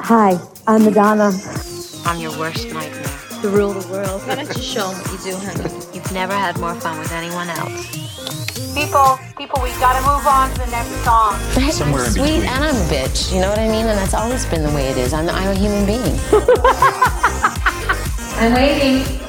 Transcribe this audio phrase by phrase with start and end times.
[0.00, 1.30] Hi, I'm Madonna.
[2.06, 3.04] I'm your worst nightmare.
[3.42, 4.22] To rule the world.
[4.26, 5.64] Why don't you show them what you do, honey?
[5.92, 7.92] You've never had more fun with anyone else.
[8.74, 11.34] People, people, we gotta move on to the next song.
[11.56, 13.34] I'm sweet and I'm a bitch.
[13.34, 13.84] You know what I mean?
[13.86, 15.12] And that's always been the way it is.
[15.12, 16.18] I'm, I'm a human being.
[18.40, 19.23] I'm waiting.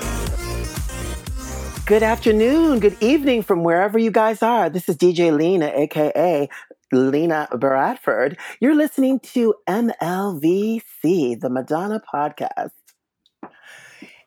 [1.86, 4.72] Good afternoon, good evening from wherever you guys are.
[4.72, 6.50] This is DJ Lina, aka
[6.92, 8.39] Lina Bradford.
[8.60, 12.71] You're listening to MLVC, the Madonna podcast.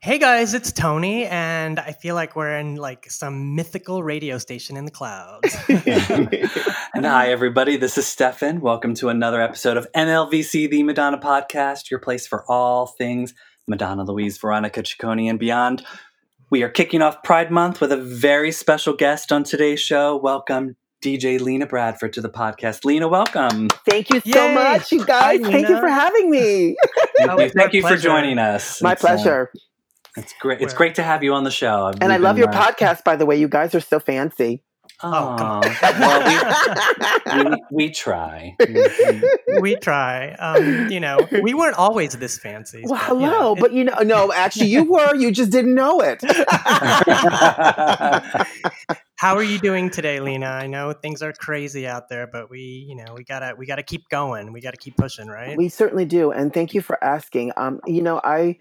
[0.01, 4.77] Hey guys, it's Tony, and I feel like we're in like some mythical radio station
[4.77, 5.57] in the clouds.
[5.69, 7.77] and hi, everybody.
[7.77, 8.61] This is Stefan.
[8.61, 13.35] Welcome to another episode of MLVC, the Madonna podcast, your place for all things
[13.69, 15.85] Madonna, Louise, Veronica, Ciccone, and beyond.
[16.51, 20.17] We are kicking off Pride Month with a very special guest on today's show.
[20.17, 22.85] Welcome, DJ Lina Bradford, to the podcast.
[22.87, 23.69] Lina, welcome.
[23.87, 24.55] Thank you so Yay.
[24.55, 25.41] much, you guys.
[25.45, 26.77] Hi, Thank you for having me.
[27.19, 28.81] Thank Oh, you, Thank you for joining us.
[28.81, 29.53] My It's, uh, pleasure.
[30.17, 30.63] it's great.
[30.63, 31.87] It's great to have you on the show.
[31.87, 33.37] I've- and I love your uh, podcast, by the way.
[33.37, 34.63] You guys are so fancy.
[35.01, 35.61] Oh, come
[36.01, 38.57] well, we, we, we try.
[39.61, 40.33] we try.
[40.33, 42.83] Um, you know, we weren't always this fancy.
[42.85, 45.15] Well, but, you know, hello, it- but you know, no, actually, you were.
[45.15, 46.21] You just didn't know it.
[49.17, 50.47] how are you doing today, Lina?
[50.47, 53.83] I know things are crazy out there, but we, you know, we gotta we gotta
[53.83, 54.53] keep going.
[54.53, 55.57] We gotta keep pushing, right?
[55.57, 57.53] We certainly do, and thank you for asking.
[57.57, 58.59] Um, you know, I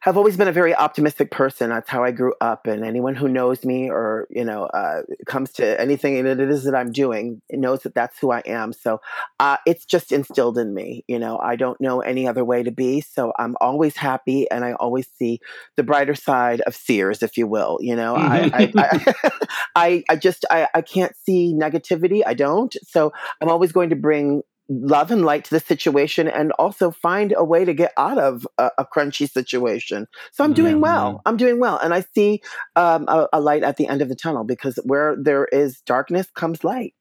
[0.00, 1.68] have always been a very optimistic person.
[1.68, 5.52] That's how I grew up, and anyone who knows me or you know uh, comes
[5.52, 8.72] to anything that it is that I'm doing knows that that's who I am.
[8.72, 9.00] So
[9.38, 11.04] uh, it's just instilled in me.
[11.06, 13.02] You know, I don't know any other way to be.
[13.02, 15.40] So I'm always happy, and I always see
[15.76, 17.78] the brighter side of Sears, if you will.
[17.80, 19.14] You know, I, I, I,
[19.74, 22.22] I, I just I, I can't see negativity.
[22.26, 22.74] I don't.
[22.84, 27.34] So I'm always going to bring love and light to the situation and also find
[27.36, 30.06] a way to get out of a, a crunchy situation.
[30.32, 30.80] So I'm doing Mhm.
[30.80, 31.22] well.
[31.26, 31.78] I'm doing well.
[31.82, 32.40] And I see
[32.76, 36.28] um, a, a light at the end of the tunnel because where there is darkness
[36.34, 36.94] comes light.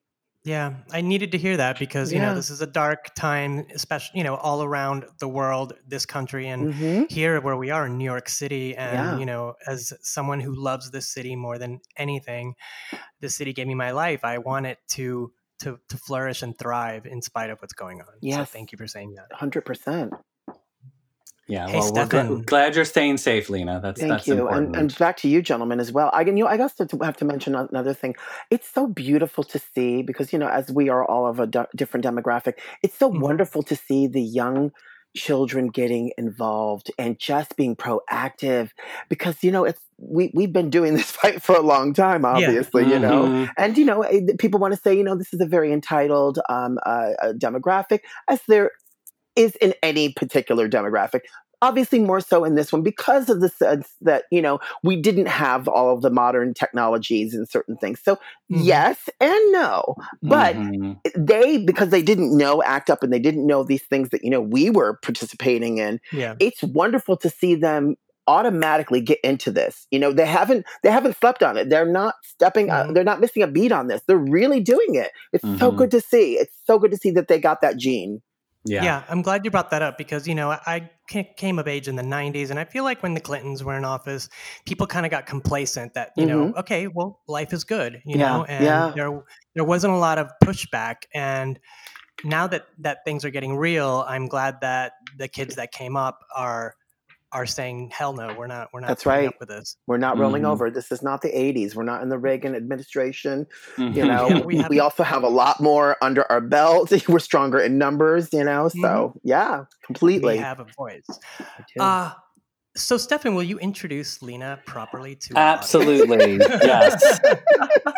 [0.46, 2.30] Yeah, I needed to hear that because you Yeah.
[2.30, 6.47] know this is a dark time, especially you know all around the world, this country,
[6.47, 8.74] and hmm here where we are in New York City.
[8.75, 9.19] And Yeah.
[9.19, 12.56] you know, as someone who loves this city more than anything,
[13.19, 14.24] this city gave me my life.
[14.24, 18.08] I want it to to to flourish and thrive in spite of what's going on.
[18.38, 19.30] So thank you for saying that.
[19.38, 20.12] 100%.
[21.47, 22.30] yeah, Hey, well, we're Stefan.
[22.30, 23.80] gl- glad you're staying safe, Lina.
[23.81, 24.34] That's Thank that's you.
[24.40, 24.75] important.
[24.75, 26.09] And, and back to you, gentlemen, as well.
[26.14, 28.16] I, you know, I guess to have to mention another thing.
[28.52, 31.59] It's so beautiful to see because, you know, as we are all of a d-
[31.75, 32.53] different demographic,
[32.84, 33.22] it's so Mhm.
[33.22, 34.72] wonderful to see the young
[35.16, 38.70] children getting involved and just being proactive
[39.09, 42.88] because, you know, it's we, we've been doing this fight for a long time, obviously,
[42.88, 43.24] you know.
[43.24, 43.50] Mhm.
[43.58, 44.06] And, you know,
[44.38, 48.00] people want to say, you know, this is a very entitled um, uh, uh, demographic,
[48.30, 48.72] as there
[49.36, 51.22] is in any particular demographic.
[51.62, 55.28] Obviously, more so in this one because of the sense that, you know, we didn't
[55.28, 58.00] have all of the modern technologies and certain things.
[58.02, 58.18] So,
[58.52, 58.59] Mhm.
[58.66, 59.96] yes and no.
[60.24, 61.02] But Mhm.
[61.16, 64.30] they, because they didn't know ACT UP and they didn't know these things that, you
[64.30, 66.36] know, we were participating in, Yeah.
[66.40, 67.96] it's wonderful to see them
[68.28, 72.14] automatically get into this you know they haven't they haven't slept on it they're not
[72.22, 72.94] stepping Mhm.
[72.94, 75.75] they're not missing a beat on this they're really doing it it's so Mhm.
[75.75, 78.22] good to see it's so good to see that they got that gene
[78.66, 78.84] yeah.
[78.84, 79.03] Yeah.
[79.09, 82.03] I'm glad you brought that up because you know I, came of age in the
[82.03, 84.30] '90s, and I feel like when the Clintons were in office,
[84.66, 88.19] people kind of got complacent that you know, okay, well, life is good, you Mm-hmm.
[88.19, 88.92] Yeah, know, and yeah.
[88.96, 89.24] there
[89.56, 91.59] there wasn't a lot of pushback, and
[92.24, 96.19] now that that things are getting real, I'm glad that the kids that came up
[96.36, 96.75] are
[97.31, 99.28] are saying, hell no, we're not, we're not That's right.
[99.28, 99.78] up with this.
[99.88, 100.50] we're not rolling Mhm.
[100.51, 103.45] over this is not the 80s we're not in the reagan administration
[103.78, 104.07] you Mhm.
[104.07, 107.19] know Yeah, we, we have- we also have a lot more under our belt we're
[107.19, 111.06] stronger in numbers you know so yeah completely We have a voice.
[111.79, 111.84] I.
[111.84, 112.12] Uh,
[112.75, 115.41] so, Stefan, will you introduce Lina properly to our?
[115.57, 116.38] Absolutely.
[116.39, 117.19] yes.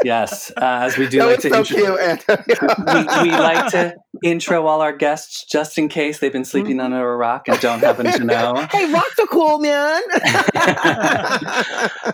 [0.03, 0.49] Yes.
[0.57, 3.93] Uh, as we do that like was to so intro- cute we, we like to
[4.21, 6.93] intro all our guests just in case they've been sleeping Mm-hmm.
[6.93, 8.53] under a rock and don't happen to know.
[8.71, 10.01] hey rocks are cool man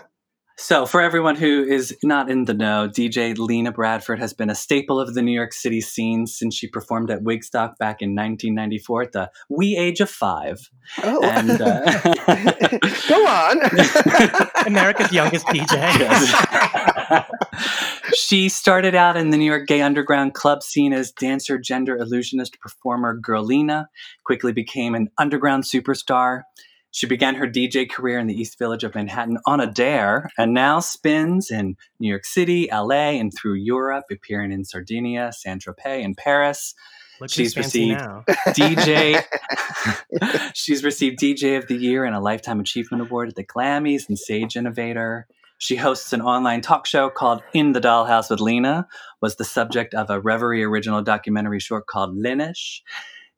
[0.60, 4.56] So, for everyone who is not in the know, DJ Lina Bradford has been a
[4.56, 9.02] staple of the New York City scene since she performed at Wigstock back in 1994
[9.02, 10.58] at the wee age of five.
[11.04, 12.00] oh And, uh,
[13.08, 15.74] go on America's youngest DJ.
[15.76, 16.32] Yes.
[18.14, 22.60] She started out in the New York gay underground club scene as dancer, gender illusionist,
[22.60, 23.86] performer Girlina,
[24.24, 26.42] quickly became an underground superstar.
[26.90, 30.54] She began her DJ career in the East Village of Manhattan on a dare and
[30.54, 36.04] now spins in New York City, LA, and through Europe, appearing in Sardinia, Saint Tropez,
[36.04, 36.74] and Paris.
[37.20, 38.24] Look She's received now.
[38.48, 39.22] DJ.
[40.54, 44.18] She's received DJ of the Year and a Lifetime Achievement Award at the Grammys and
[44.18, 45.26] Sage Innovator.
[45.58, 48.86] She hosts an online talk show called In the Dollhouse with Lina,
[49.20, 52.80] was the subject of a Reverie original documentary short called Linish,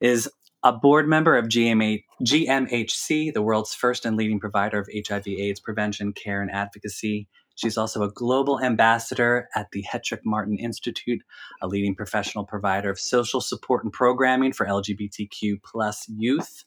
[0.00, 0.31] is
[0.62, 6.12] a board member of GMHC, the world's first and leading provider of HIV AIDS prevention,
[6.12, 7.26] care, and advocacy.
[7.55, 11.22] She's also a global ambassador at the Hetrick Martin Institute,
[11.62, 16.64] a leading professional provider of social support and programming for LGBTQ plus youth.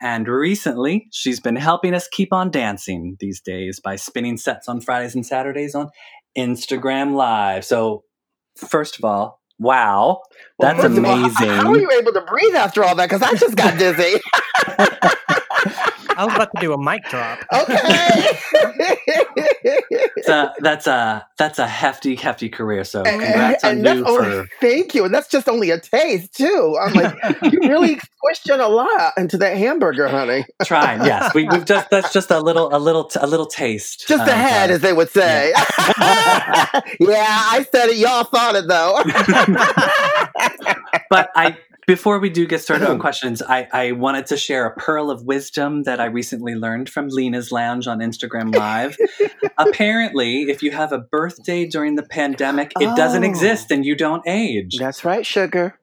[0.00, 4.80] And recently, she's been helping us keep on dancing these days by spinning sets on
[4.80, 5.88] Fridays and Saturdays on
[6.36, 7.64] Instagram Live.
[7.64, 8.04] So,
[8.56, 10.20] first of all, wow,
[10.58, 11.48] Well, that's of all, amazing.
[11.48, 13.08] how are you able to breathe after all that?
[13.10, 14.20] Because I just got dizzy.
[16.18, 17.38] I was about to do a mic drop.
[17.52, 18.38] okay.
[20.16, 22.82] That's a, that's a that's a hefty hefty career.
[22.82, 25.04] So congrats on and that's you only, for thank you.
[25.04, 26.76] And that's just only a taste, too.
[26.80, 27.14] I'm like,
[27.52, 30.44] you really squished in a lot into that hamburger, honey.
[30.64, 31.04] trying.
[31.04, 34.08] Yes, we, we've just that's just a little a little a little taste.
[34.08, 35.52] Just of, ahead, uh, as they would say.
[35.54, 35.64] yeah,
[36.00, 37.96] I said it.
[37.96, 39.02] Y'all thought it, though.
[41.10, 41.56] but I
[41.88, 45.22] before we do get started on questions, I, I wanted to share a pearl of
[45.24, 48.96] wisdom that I recently learned from Lina's Lounge on Instagram Live.
[49.58, 53.26] Apparently, if you have a birthday during the pandemic, it doesn't Oh.
[53.26, 54.76] exist and you don't age.
[54.78, 55.80] that's right, sugar.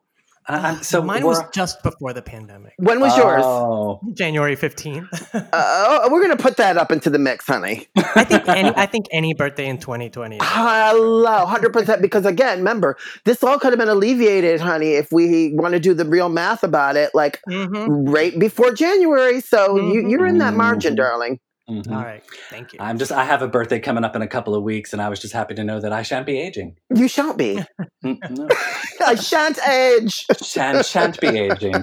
[0.47, 3.41] Uh, I'm- so mine was just before the pandemic, When was yours?
[3.43, 5.07] Oh, January fifteenth.
[5.33, 7.87] Uh, we're going to put that up into the mix, honey.
[8.15, 10.37] I think any I think any birthday in 2020.
[10.41, 12.01] Hello, 100%.
[12.01, 15.93] Because again, remember, this all could have been alleviated, honey, if we want to do
[15.95, 17.87] the real math about it, like Mhm.
[18.13, 19.41] right before January.
[19.41, 20.11] So you, Mhm.
[20.11, 20.97] you're in that margin, Mhm.
[20.97, 21.39] darling.
[21.69, 21.91] Mhm.
[21.91, 22.21] All right,
[22.51, 22.79] thank you.
[22.79, 25.09] I'm just I have a birthday coming up in a couple of weeks, and I
[25.09, 26.75] was just happy to know that I shan't be aging.
[26.95, 27.63] You shan't be.
[28.05, 28.47] Mm, no.
[29.07, 30.27] I shan't age.
[30.43, 31.73] shan't, shan't be aging.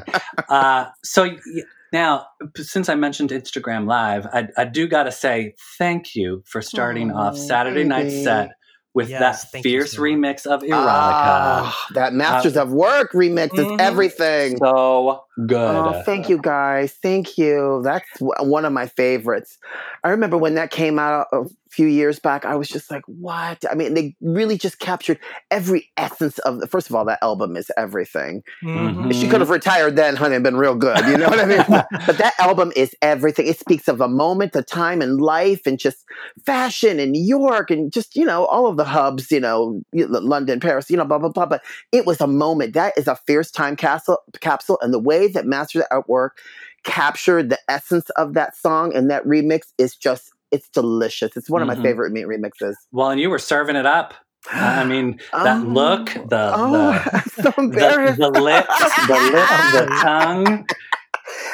[0.49, 1.63] Uh, so y-
[1.93, 2.27] now,
[2.57, 7.11] since I mentioned Instagram Live, I, I do got to say thank you for starting
[7.11, 8.23] off Aw, Saturday Night baby.
[8.23, 8.51] Set
[8.95, 10.71] with Yes, that fierce so remix of Erotica.
[10.75, 13.81] Ah, that Masters at Work remix is Mhm.
[13.81, 14.59] everything.
[14.59, 15.59] so good.
[15.59, 16.93] Oh, thank you guys.
[17.03, 17.81] Thank you.
[17.85, 19.59] That's one of my favorites.
[20.05, 23.65] I remember when that came out a few years back, I was just like, what?
[23.71, 25.19] I mean, they really just captured
[25.51, 26.67] every essence of the.
[26.67, 28.43] First of all, that album is everything.
[28.63, 29.13] Mhm.
[29.15, 30.99] She could have retired then, honey, and been real good.
[31.07, 31.65] You know what I mean?
[32.07, 33.47] but that album is everything.
[33.47, 36.05] It speaks of a moment, a time in life, and just
[36.45, 40.61] fashion in New York and just, you know, all of the hubs, you know, London,
[40.61, 41.47] Paris, you know, blah, blah, blah.
[41.47, 42.75] But it was a moment.
[42.75, 44.79] That is a fierce time capsule, capsule.
[44.83, 46.39] And the way that Masters at Work
[46.85, 51.37] captured the essence of that song and that remix is just, it's delicious.
[51.37, 51.77] It's one of Mhm.
[51.77, 52.75] my favorite me- remixes.
[52.91, 54.15] Well, and you were serving it up.
[54.51, 58.19] I mean, that Oh, look, the oh, the, I'm so the, embarrassed.
[58.19, 60.67] the lips, the lips, the tongue.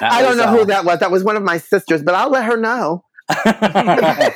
[0.00, 0.98] That I don't know uh, who that was.
[1.00, 3.04] That was one of my sisters, but I'll let her know.
[3.44, 4.34] but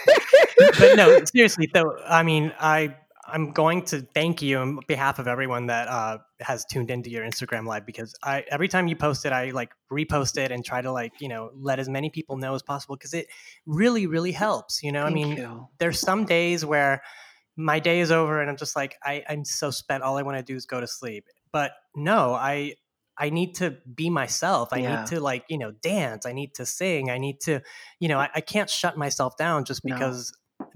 [0.97, 1.97] no, seriously though.
[2.07, 2.95] I mean, I
[3.33, 7.25] I'm going to thank you on behalf of everyone that uh, has tuned into your
[7.25, 10.83] Instagram live because I every time you post it, I like repost it and try
[10.83, 13.27] to like you know let as many people know as possible because it
[13.67, 14.83] really really helps.
[14.83, 15.37] You know, I mean,
[15.79, 17.03] there's some days where
[17.57, 20.03] my day is over and I'm just like I, I'm so spent.
[20.03, 21.25] All I want to do is go to sleep.
[21.53, 22.75] But no, I
[23.19, 24.71] I need to be myself.
[24.73, 24.97] I Yeah.
[24.97, 26.27] need to like you know dance.
[26.27, 27.11] I need to sing.
[27.11, 27.61] I need to
[28.01, 30.33] you know I, I can't shut myself down just because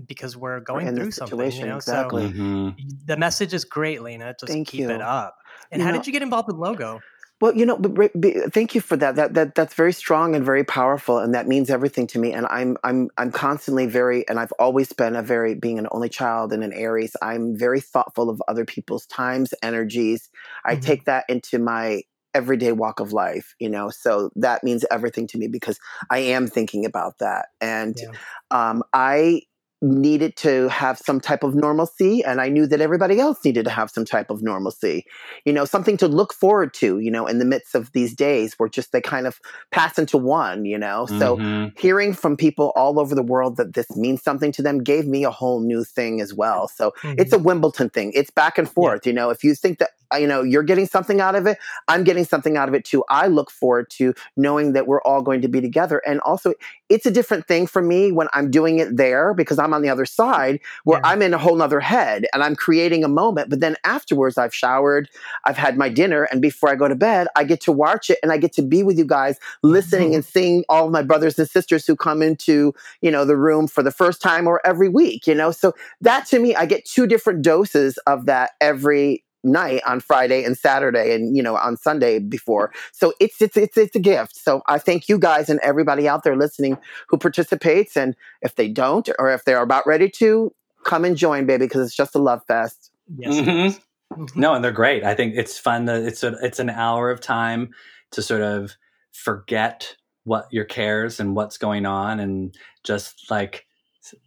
[0.06, 1.38] because we're We're going in through something.
[1.52, 2.32] You know, exactly.
[2.32, 2.74] So
[3.06, 4.34] the message is great, Lina.
[4.38, 4.90] Just Thank keep you.
[4.90, 5.36] it up.
[5.70, 7.00] And You how know- did you get involved with logo?
[7.38, 9.16] Well, you know, but, but- but thank you for that.
[9.16, 12.32] That that that's very strong and very powerful, and that means everything to me.
[12.32, 16.08] And I'm I'm I'm constantly very, and I've always been a very being an only
[16.08, 17.14] child and an Aries.
[17.20, 20.30] I'm very thoughtful of other people's times, energies.
[20.64, 20.82] I Mhm.
[20.82, 23.54] take that into my everyday walk of life.
[23.58, 25.78] You know, so that means everything to me because
[26.10, 28.12] I am thinking about that, and Yeah.
[28.50, 29.42] um, I
[29.82, 33.70] needed to have some type of normalcy and i knew that everybody else needed to
[33.70, 35.04] have some type of normalcy.
[35.44, 38.54] You know something to look forward to you know in the midst of these days
[38.56, 39.38] where just they kind of
[39.72, 41.06] pass into one you know?
[41.06, 41.72] So Mhm.
[41.76, 45.24] hearing from people all over the world that this means something to them gave me
[45.24, 46.68] a whole new thing as well.
[46.68, 48.12] So it's a wimbledon thing.
[48.14, 49.30] It's back and forth you know?
[49.30, 51.58] If you think that you know, you're getting something out of it.
[51.88, 53.04] I'm getting something out of it too.
[53.08, 55.98] I look forward to knowing that we're all going to be together.
[56.06, 56.54] And also,
[56.88, 59.88] it's a different thing for me when I'm doing it there because I'm on the
[59.88, 61.10] other side where Yeah.
[61.10, 63.50] I'm in a whole nother head and I'm creating a moment.
[63.50, 65.08] But then afterwards, I've showered,
[65.44, 68.18] I've had my dinner, and before I go to bed, I get to watch it
[68.22, 70.14] and I get to be with you guys, listening mm-hmm.
[70.16, 73.66] and seeing all of my brothers and sisters who come into you know the room
[73.66, 75.26] for the first time or every week.
[75.26, 79.80] You know, so that to me, I get two different doses of that every night
[79.86, 82.72] on Friday and Saturday and you know on Sunday before.
[82.92, 84.36] So it's it's it's it's a gift.
[84.36, 86.76] So I thank you guys and everybody out there listening
[87.08, 90.52] who participates and if they don't or if they're about ready to
[90.84, 92.90] come and join baby because it's just a love fest.
[93.16, 93.36] Yes.
[93.38, 93.66] it Mhm.
[93.66, 93.80] is.
[94.16, 94.36] Mhm.
[94.36, 95.02] No, and they're great.
[95.04, 97.70] I think it's fun that it's a, it's an hour of time
[98.12, 98.76] to sort of
[99.12, 103.65] forget what your cares and what's going on, and just like s-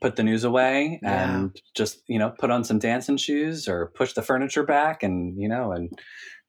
[0.02, 1.36] put the news away Yeah.
[1.38, 5.40] and just you know put on some dancing shoes or push the furniture back and
[5.42, 5.98] you know and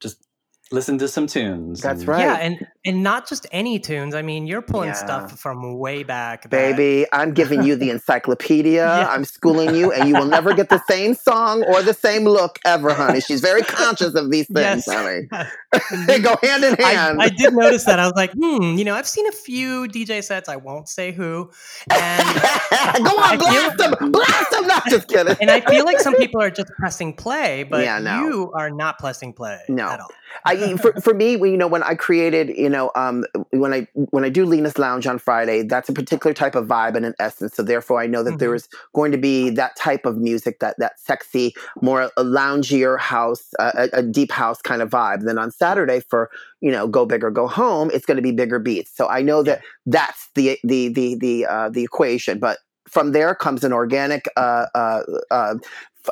[0.01, 0.27] just
[0.73, 1.81] listen to some tunes.
[1.81, 2.21] That's and- right.
[2.21, 4.15] Yeah, and and not just any tunes.
[4.15, 4.95] I mean, you're pulling Yeah.
[4.95, 8.85] stuff from way back, that- Baby, I'm giving you the encyclopedia.
[8.85, 9.09] Yeah.
[9.11, 12.59] I'm schooling you, and you will never get the same song or the same look
[12.65, 13.21] ever, honey.
[13.21, 14.89] She's very conscious of these things, Yes.
[14.91, 15.29] honey.
[16.07, 17.23] they go hand in hand.
[17.23, 17.99] I did notice that.
[18.01, 20.49] I was like, hmm, you know, I've seen a few DJ sets.
[20.49, 21.51] I won't say who,
[21.91, 24.67] and go I on, feel- blast them, blast them.
[24.67, 25.37] Not just kidding.
[25.41, 28.25] and I feel like some people are just pressing play, but Yeah, no.
[28.25, 29.89] you are not pressing play No.
[29.89, 30.09] at all.
[30.45, 34.25] I for, for me, you know, when I created, you know, um, when I when
[34.25, 37.55] I do Lina's Lounge on Friday, that's a particular type of vibe and an essence.
[37.55, 38.39] So therefore, I know that Mhm.
[38.39, 42.99] there is going to be that type of music, that that sexy, more a loungier
[42.99, 45.25] house, uh, a, a deep house kind of vibe.
[45.25, 48.33] Then on Saturday for you know, go big or go home, it's going to be
[48.33, 48.95] bigger beats.
[48.95, 52.59] So I know that that's the the the the uh, the equation, but.
[52.89, 55.55] From there comes an organic uh, uh, uh,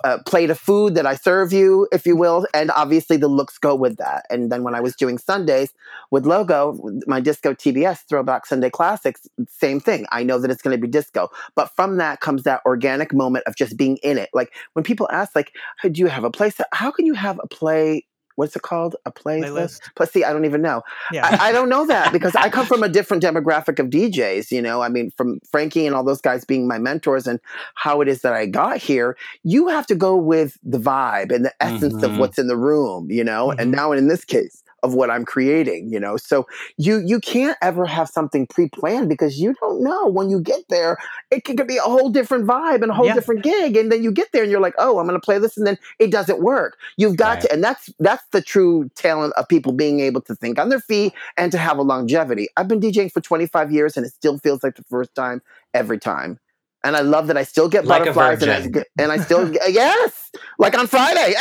[0.04, 3.59] uh, plate of food that I serve you, if you will, and obviously the looks
[3.59, 4.25] go with that.
[4.30, 5.73] And then when I was doing Sundays
[6.11, 10.07] with Logo, my disco TBS Throwback Sunday Classics, same thing.
[10.11, 13.45] I know that it's going to be disco, but from that comes that organic moment
[13.47, 14.30] of just being in it.
[14.33, 17.40] Like when people ask, like, "Hey, "Do you have a place?" How can you have
[17.42, 18.04] a play?
[18.38, 18.95] What's it called?
[19.04, 19.80] A playlist?
[19.97, 20.83] Plus, see, I don't even know.
[21.12, 21.26] Yeah.
[21.26, 24.52] I, I don't know that because I come from a different demographic of DJs.
[24.52, 27.40] You know, I mean, from Frankie and all those guys being my mentors and
[27.75, 29.16] how it is that I got here.
[29.42, 32.18] You have to go with the vibe and the essence of Mhm.
[32.18, 33.11] what's in the room.
[33.11, 33.76] You know, and Mhm.
[33.76, 35.88] now in this case of what I'm creating.
[35.90, 40.30] You know, so you you can't ever have something pre-planned because you don't know when
[40.30, 40.97] you get there.
[41.30, 43.14] It could be a whole different vibe and a whole Yeah.
[43.14, 45.38] different gig, and then you get there and you're like, oh, I'm going to play
[45.38, 46.76] this, and then it doesn't work.
[46.97, 47.40] You've got Right.
[47.42, 50.80] to, and that's that's the true talent of people being able to think on their
[50.80, 52.49] feet and to have a longevity.
[52.56, 55.42] I've been DJing for 25 years, and it still feels like the first time
[55.75, 56.38] every time.
[56.85, 59.52] And I love that I still get Like a butterflies, and I, and I still
[59.68, 60.30] yes,
[60.61, 61.35] like on Friday.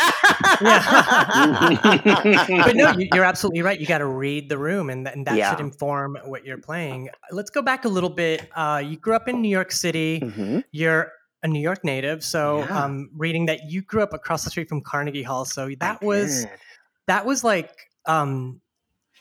[2.64, 3.78] but no, you, you're absolutely right.
[3.78, 5.50] You got to read the room, and, and that Yeah.
[5.50, 7.08] should inform what you're playing.
[7.30, 8.48] Let's go back a little bit.
[8.54, 10.20] Uh, you grew up in New York City.
[10.20, 10.64] Mhm.
[10.72, 11.12] You're
[11.44, 12.84] a New York native, so Yeah.
[12.84, 15.44] um, reading that you grew up across the street from Carnegie Hall.
[15.44, 16.50] So that I was did.
[17.06, 17.70] that was like
[18.06, 18.60] um,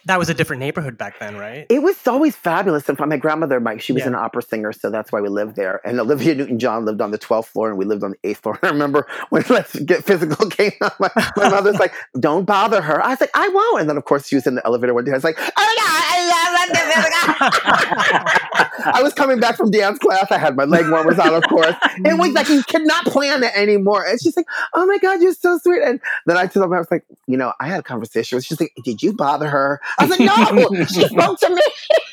[0.07, 1.65] that was a different neighborhood back then, right?
[1.69, 2.87] It was always fabulous.
[2.89, 4.07] And my grandmother, Mike, she was Yeah.
[4.09, 5.81] an opera singer, so that's why we lived there.
[5.85, 8.59] And Olivia Newton-John lived on the 12th floor, and we lived on the 8th floor.
[8.61, 12.81] And I remember when Let's Get Physical came out, my, my mother's like, "Don't bother
[12.81, 14.93] her." I was like, "I won't." And then, of course, she was in the elevator
[14.93, 15.11] one day.
[15.11, 19.71] I was like, "Oh yeah, I love Let's Get Physical." I was coming back from
[19.71, 20.31] dance class.
[20.31, 21.75] I had my leg warmers on, of course.
[22.05, 24.05] It was like you cannot plan it anymore.
[24.05, 26.79] And she's like, "Oh my god, you're so sweet." And then I told her, I
[26.79, 28.39] was like, "You know, I had a conversation.
[28.41, 31.61] She's like, "Did you bother her?" I was like, "No, she spoke to me."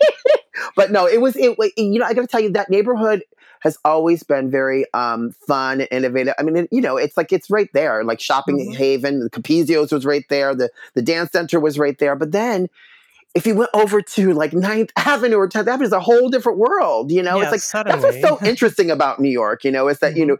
[0.77, 1.57] but no, it was it.
[1.77, 3.23] You know, I got to tell you that neighborhood
[3.61, 6.35] has always been very um, fun and innovative.
[6.39, 8.77] I mean, it, you know, it's like it's right there, like shopping Mhm.
[8.77, 9.21] haven.
[9.21, 10.55] The Capezio's was right there.
[10.55, 12.17] The the dance center was right there.
[12.17, 12.69] But then.
[13.35, 16.57] If you went over to like Ninth Avenue or 10th Avenue, it's a whole different
[16.59, 17.11] world.
[17.11, 19.65] You know, Yeah, it's like that's what's so interesting about New York.
[19.65, 20.29] You know, is that you Mhm.
[20.29, 20.37] know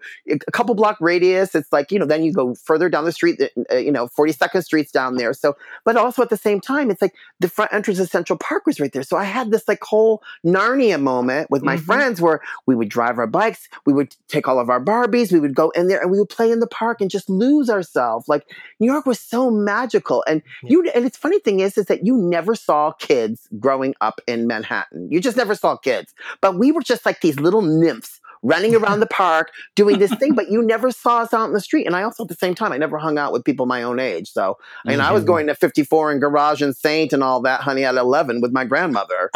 [0.47, 1.57] a couple block radius.
[1.57, 3.41] It's like you know, then you go further down the street.
[3.71, 5.33] Uh, you know, Forty Second Street's down there.
[5.33, 8.65] So, but also at the same time, it's like the front entrance of Central Park
[8.65, 9.03] was right there.
[9.03, 11.81] So I had this like whole Narnia moment with my Mhm.
[11.81, 15.41] friends where we would drive our bikes, we would take all of our Barbies, we
[15.41, 18.29] would go in there and we would play in the park and just lose ourselves.
[18.29, 18.47] Like
[18.79, 20.71] New York was so magical, and Yeah.
[20.71, 24.47] you and it's funny thing is is that you never saw kids growing up in
[24.47, 25.09] Manhattan.
[25.11, 29.01] You just never saw kids, but we were just like these little nymphs running around
[29.01, 31.87] the park doing this thing, but you never saw us out in the street.
[31.87, 33.99] And I also, at the same time, I never hung out with people my own
[33.99, 34.31] age.
[34.31, 35.29] So, I mean, I was Mhm.
[35.29, 38.65] going to 54 and Garage and Saint and all that, honey, at 11 with my
[38.67, 39.31] grandmother.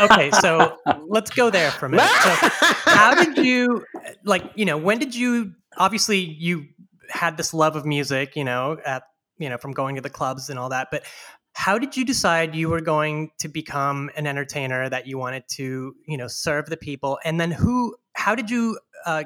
[0.00, 0.76] okay, so
[1.06, 2.08] let's go there for a minute.
[2.24, 2.48] So
[2.86, 3.84] how did you
[4.24, 4.42] like?
[4.56, 5.52] You know, when did you?
[5.76, 6.66] Obviously, you
[7.10, 8.34] had this love of music.
[8.34, 9.04] You know, at
[9.38, 10.88] you know from going to the clubs and all that.
[10.90, 11.04] But
[11.58, 15.96] how did you decide you were going to become an entertainer that you wanted to
[16.06, 17.18] you know serve the people?
[17.24, 17.96] And then who?
[18.12, 19.24] How did you uh,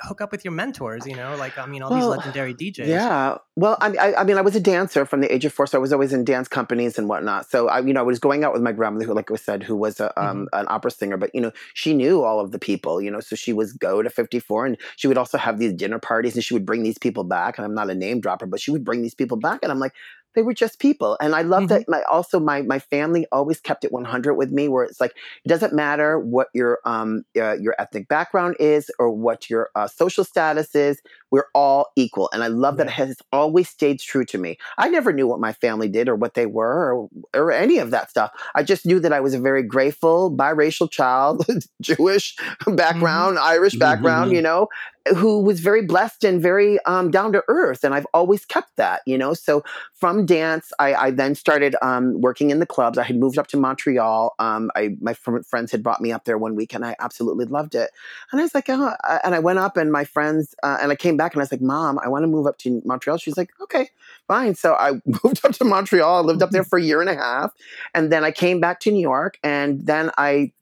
[0.00, 1.06] hook up with your mentors?
[1.06, 2.88] You know, like I mean, all Well, these legendary DJs.
[2.88, 3.36] Yeah.
[3.54, 5.76] Well, I, I, I mean, I was a dancer from the age of four, so
[5.76, 7.50] I was always in dance companies and whatnot.
[7.50, 9.62] So I, you know, I was going out with my grandmother, who, like I said,
[9.62, 10.58] who was a, um, Mm-hmm.
[10.58, 13.02] an opera singer, but you know, she knew all of the people.
[13.02, 15.74] You know, so she was go to fifty four, and she would also have these
[15.74, 17.58] dinner parties, and she would bring these people back.
[17.58, 19.78] And I'm not a name dropper, but she would bring these people back, and I'm
[19.78, 19.92] like,
[20.34, 21.16] they were just people.
[21.20, 21.68] And I love Mhm.
[21.68, 21.84] that.
[21.88, 25.12] My also my my family always kept it 100 with me, where it's like
[25.44, 29.86] it doesn't matter what your um uh, your ethnic background is or what your uh,
[29.86, 31.00] social status is.
[31.30, 34.58] We're all equal, and I love that it has always stayed true to me.
[34.76, 37.90] I never knew what my family did or what they were or, or any of
[37.90, 38.30] that stuff.
[38.54, 41.46] I just knew that I was a very grateful biracial child,
[41.80, 42.36] Jewish
[42.66, 44.34] background, Irish background, Mhm.
[44.34, 44.68] you know,
[45.16, 49.02] who was very blessed and very um, down to earth, and I've always kept that,
[49.06, 49.34] you know.
[49.34, 52.98] So from dance, I, I then started um, working in the clubs.
[52.98, 54.34] I had moved up to Montreal.
[54.38, 57.46] Um, I my fr- friends had brought me up there one week, and I absolutely
[57.46, 57.90] loved it.
[58.30, 60.92] And I was like, oh, uh, and I went up, and my friends, uh, and
[60.92, 63.18] I came back, and I was like, Mom, I want to move up to Montreal.
[63.18, 63.88] She's like, Okay,
[64.28, 64.54] fine.
[64.54, 66.18] So I moved up to Montreal.
[66.18, 67.52] I lived up there for a year and a half,
[67.94, 70.52] and then I came back to New York, and then I.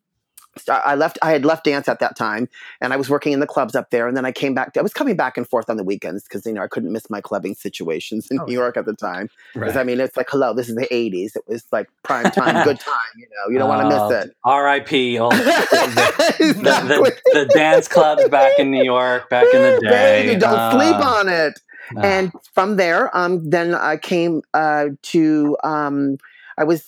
[0.69, 1.19] I left.
[1.23, 2.49] I had left dance at that time,
[2.81, 4.09] and I was working in the clubs up there.
[4.09, 4.77] And then I came back.
[4.77, 7.09] I was coming back and forth on the weekends because you know I couldn't miss
[7.09, 9.29] my clubbing situations in Oh, New York at the time.
[9.55, 9.81] Because Right.
[9.81, 11.37] I mean, it's like hello, this is the '80s.
[11.37, 12.97] It was like prime time, good time.
[13.17, 14.37] You know, you don't want to Oh, miss it.
[14.45, 15.19] R.I.P.
[15.19, 17.11] Old, the, exactly.
[17.11, 20.27] the, the dance clubs back in New York back in the day.
[20.27, 21.61] Baby, don't Uh, sleep on it.
[21.97, 25.57] uh, and from there, um, then I came uh, to.
[25.65, 26.19] Um,
[26.59, 26.85] I was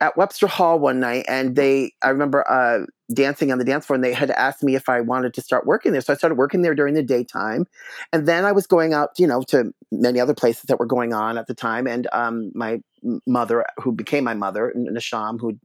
[0.00, 1.92] at Webster Hall one night, and they.
[2.02, 5.00] I remember uh, dancing on the dance floor, and they had asked me if I
[5.00, 6.00] wanted to start working there.
[6.00, 7.66] So I started working there during the daytime,
[8.12, 11.12] and then I was going out, you know, to many other places that were going
[11.14, 11.86] on at the time.
[11.86, 12.80] And um, my
[13.26, 15.58] mother, who became my mother, N- Nashom, who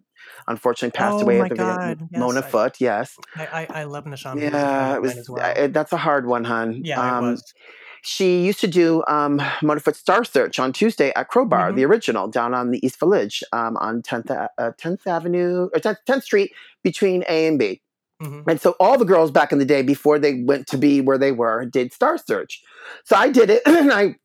[0.48, 3.18] unfortunately passed Oh away my at the beginning- God, yes, Mona I- Foot, yes.
[3.36, 4.38] I, I, I love Nashom.
[4.40, 5.18] He was a friend Yeah, it was.
[5.18, 5.54] as well.
[5.58, 6.82] I- that's a hard one, hun.
[6.84, 7.54] yeah, it Um, was.
[8.04, 11.76] She used to do um, Mona Foot Star Search on Tuesday at Crowbar, Mhm.
[11.76, 15.98] the original, down on the East Village um, on 10th, uh, 10th Avenue or 10th,
[16.08, 16.52] 10th Street
[16.84, 17.82] between A and B.
[18.22, 18.44] Mhm.
[18.48, 21.18] And so all the girls back in the day before they went to be where
[21.18, 22.62] they were did Star Search.
[23.06, 24.16] So I did it and I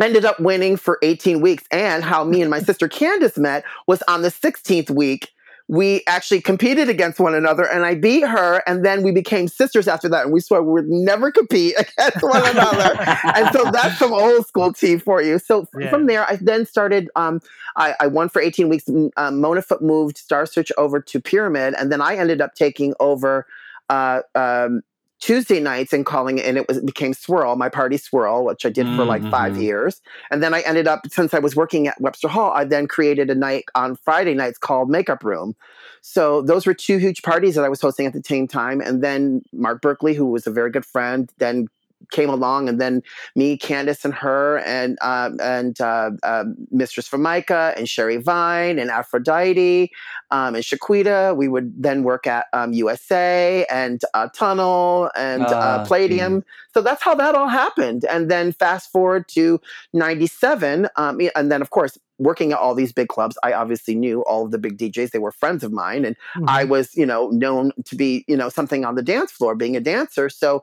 [0.00, 1.64] ended up winning for 18 weeks.
[1.70, 5.28] And how me and my sister Candace met was on the 16th week.
[5.72, 8.62] We actually competed against one another and I beat her.
[8.66, 10.24] And then we became sisters after that.
[10.24, 12.94] And we swore we would never compete against one another.
[13.34, 15.38] and so that's some old school tea for you.
[15.38, 15.88] So Yeah.
[15.88, 17.08] from there, I then started.
[17.16, 17.40] Um,
[17.74, 18.84] I, I won for 18 weeks.
[19.16, 22.92] Um, Mona Foot moved Star Search over to Pyramid, and then I ended up taking
[23.00, 23.46] over
[23.88, 24.82] uh, um,
[25.22, 28.66] Tuesday nights and calling it, and it was it became Swirl, my party Swirl, which
[28.66, 29.62] I did for like 5 Mhm.
[29.62, 30.02] years.
[30.32, 33.30] And then I ended up, since I was working at Webster Hall, I then created
[33.30, 35.54] a night on Friday nights called Makeup Room.
[36.00, 38.80] So those were two huge parties that I was hosting at the same time.
[38.80, 41.68] And then Mark Berkeley, who was a very good friend, then
[42.10, 43.02] came along, and then
[43.36, 48.90] me, Candace, and her, and um, and uh, um Mistress Formica, and Sherry Vine, and
[48.90, 49.90] Aphrodite,
[50.30, 51.36] um, and Shaquita.
[51.36, 56.44] We would then work at um, USA and uh, Tunnel and Ah, uh, Palladium.
[56.74, 58.04] So that's how that all happened.
[58.06, 59.60] And then fast forward to
[59.92, 64.22] '97, um, and then of course working at all these big clubs, I obviously knew
[64.22, 65.10] all of the big DJs.
[65.10, 68.48] They were friends of mine, and I was, you know, known to be, you know,
[68.48, 70.28] something on the dance floor, being a dancer.
[70.28, 70.62] So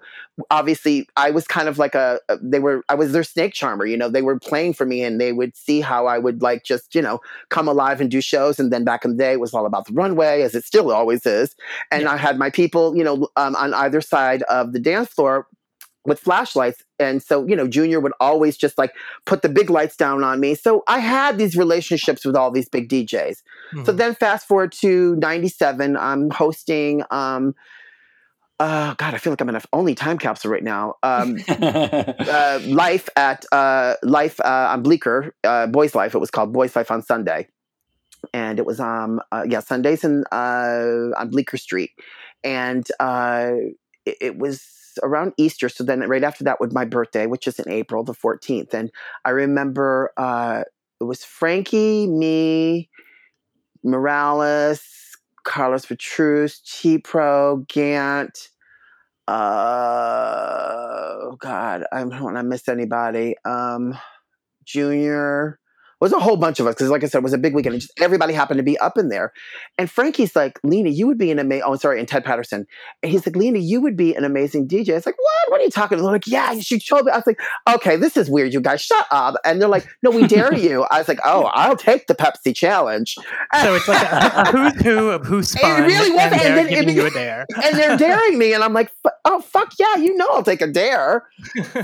[0.51, 2.19] obviously, I was kind of like a.
[2.41, 2.83] They were.
[2.89, 3.85] I was their snake charmer.
[3.85, 6.63] You know, they were playing for me, and they would see how I would like
[6.63, 8.59] just, you know, come alive and do shows.
[8.59, 10.91] And then back in the day, it was all about the runway, as it still
[10.91, 11.55] always is.
[11.91, 15.47] And I had my people, you know, um, on either side of the dance floor
[16.09, 16.83] with flashlights.
[16.99, 18.93] And so, you know, Junior would always just like
[19.25, 20.55] put the big lights down on me.
[20.55, 23.41] So I had these relationships with all these big DJs.
[23.85, 23.97] So Mhm.
[23.97, 27.55] then fast forward to 97, I'm hosting um
[28.59, 30.95] uh God, I feel like I'm in a only time capsule right now.
[31.03, 31.45] Um
[32.29, 36.13] uh, life at uh, life uh, on Bleecker, uh, Boys Life.
[36.13, 37.47] It was called Boys Life on Sunday,
[38.33, 41.91] and it was um uh, yeah Sundays in uh, on Bleecker Street,
[42.43, 43.51] and uh,
[44.05, 44.61] it, it was
[45.03, 45.69] around Easter.
[45.69, 48.91] So then right after that was my birthday, which is in April the 14th, and
[49.25, 50.63] I remember uh,
[50.99, 52.89] it was Frankie, me,
[53.83, 54.83] Morales.
[55.45, 58.49] Carlos Petrus, T Pro, Gant,
[59.27, 59.31] uh,
[61.21, 63.35] oh God, I don't want to miss anybody.
[63.45, 63.97] Um,
[64.63, 65.59] Junior,
[65.99, 67.73] was a whole bunch of us because, like I said, it was a big weekend.
[67.73, 69.33] And just everybody happened to be up in there.
[69.77, 71.63] And Frankie's like, Lina, you would be an amazing.
[71.65, 72.65] Oh, sorry, and Ted Patterson.
[73.01, 74.89] And he's like, Lina, you would be an amazing DJ.
[74.89, 75.51] It's like, what?
[75.51, 75.97] What are you talking?
[75.99, 76.05] about?
[76.05, 77.12] They're like, yeah, she told me.
[77.12, 78.53] I was like, okay, this is weird.
[78.53, 79.35] You guys, shut up.
[79.43, 80.83] And they're like, no, we dare you.
[80.91, 83.15] I was like, oh, I'll take the Pepsi challenge.
[83.62, 86.89] So it's like a, a who's who of who's fun, really was, and and then
[86.89, 87.45] it you a dare.
[87.63, 88.91] and they're daring me and i'm like
[89.25, 91.27] oh fuck yeah you know i'll take a dare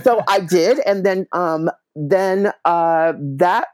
[0.03, 3.67] so i did and then um then uh that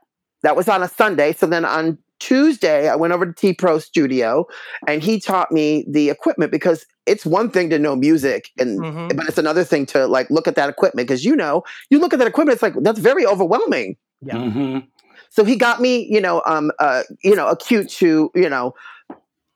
[0.44, 3.80] that was on a sunday so then on tuesday i went over to t pro
[3.80, 4.46] studio
[4.88, 9.16] and he taught me the equipment because it's one thing to know music and Mhm.
[9.18, 12.14] but it's another thing to like look at that equipment because you know you look
[12.14, 14.36] at that equipment it's like that's very overwhelming Yeah.
[14.36, 14.88] Mhm.
[15.32, 18.74] so he got me, you know, um, uh, you know, acute to, you know,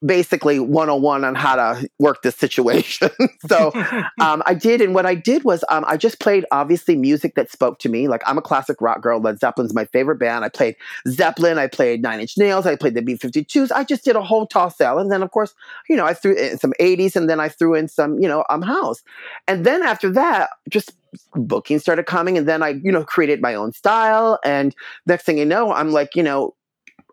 [0.05, 3.09] basically 101 on how to work this situation.
[3.47, 3.71] so
[4.21, 7.51] um, I did, and what I did was um, I just played obviously music that
[7.51, 8.07] spoke to me.
[8.07, 9.19] Like I'm a classic rock girl.
[9.19, 10.45] Led Zeppelin's my favorite band.
[10.45, 10.75] I played
[11.07, 11.57] Zeppelin.
[11.57, 12.65] I played Nine Inch Nails.
[12.65, 13.71] I played the B52s.
[13.71, 15.53] I just did a whole toss sell, and then of course,
[15.89, 18.43] you know, I threw in some 80s, and then I threw in some, you know,
[18.49, 19.03] um, house,
[19.47, 20.93] and then after that, just
[21.33, 25.37] bookings started coming, and then I, you know, created my own style, and next thing
[25.37, 26.54] you know, I'm like, you know,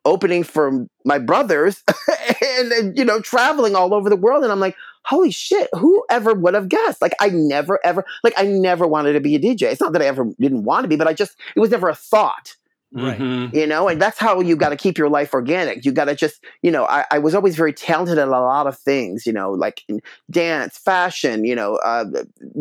[0.05, 1.83] opening for my brothers
[2.43, 4.43] and, you know traveling all over the world.
[4.43, 7.03] And i'm like holy shit whoever would have guessed?
[7.03, 10.03] Like i never ever like i never wanted to be a dj it's not that
[10.03, 12.57] i ever didn't want to be but i just it was never a thought
[12.95, 13.19] Right.
[13.19, 13.55] Mhm.
[13.55, 16.15] you know and that's how you got to keep your life organic you got to
[16.15, 19.33] just you know I, I was always very talented at a lot of things you
[19.33, 19.83] know like
[20.31, 22.05] dance fashion you know uh,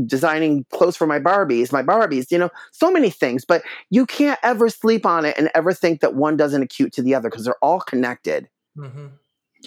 [0.06, 4.40] designing clothes for my barbies my barbies you know so many things but you can't
[4.42, 7.44] ever sleep on it and ever think that one doesn't acute to the other because
[7.44, 9.12] they're all connected Mhm.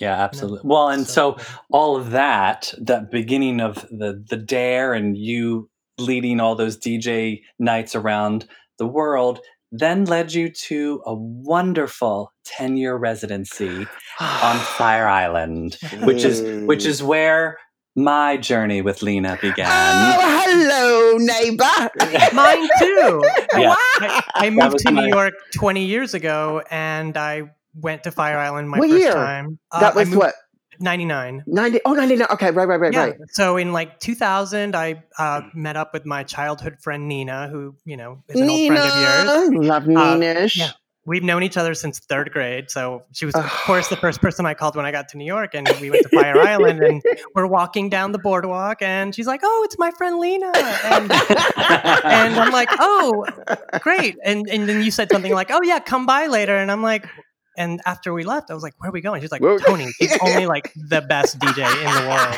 [0.01, 0.61] Yeah, absolutely.
[0.65, 1.45] Well, and so good.
[1.71, 7.43] all of that, that beginning of the the dare and you leading all those DJ
[7.59, 8.47] nights around
[8.79, 9.41] the world,
[9.77, 13.87] then led you to a wonderful ten year residency
[14.21, 17.59] on Fire Island, which is which is where
[17.97, 19.67] my journey with Lina began.
[19.69, 21.91] oh hello neighbor
[22.35, 23.23] Mine too.
[23.57, 23.75] Yeah.
[23.79, 27.43] I, I moved was to my- New York 20 years ago, and I
[27.77, 29.13] went to Fire Island my What first year?
[29.13, 29.59] time.
[29.71, 30.35] Uh, that I was moved what
[30.81, 31.45] 99.
[31.47, 33.05] 90 oh 99 okay right right right yeah.
[33.05, 37.77] right So in like 2000, I uh, met up with my childhood friend Nina, who
[37.85, 39.67] you know is an Nina old friend of yours.
[39.67, 40.71] love Uh, Nina yeah.
[41.07, 44.47] We've known each other since third grade, so she was, of course, the first person
[44.47, 47.03] I called when I got to New York, and we went to Fire Island, and
[47.35, 52.35] we're walking down the boardwalk, and she's like, "Oh, it's my friend Lina," and and
[52.41, 53.27] I'm like, "Oh,
[53.81, 56.83] great!" And and then you said something like, "Oh yeah, come by later," and I'm
[56.83, 57.07] like,
[57.57, 60.17] and after we left, I was like, "Where are we going?" She's like, "Tony, he's
[60.23, 62.35] only like the best DJ in the world,"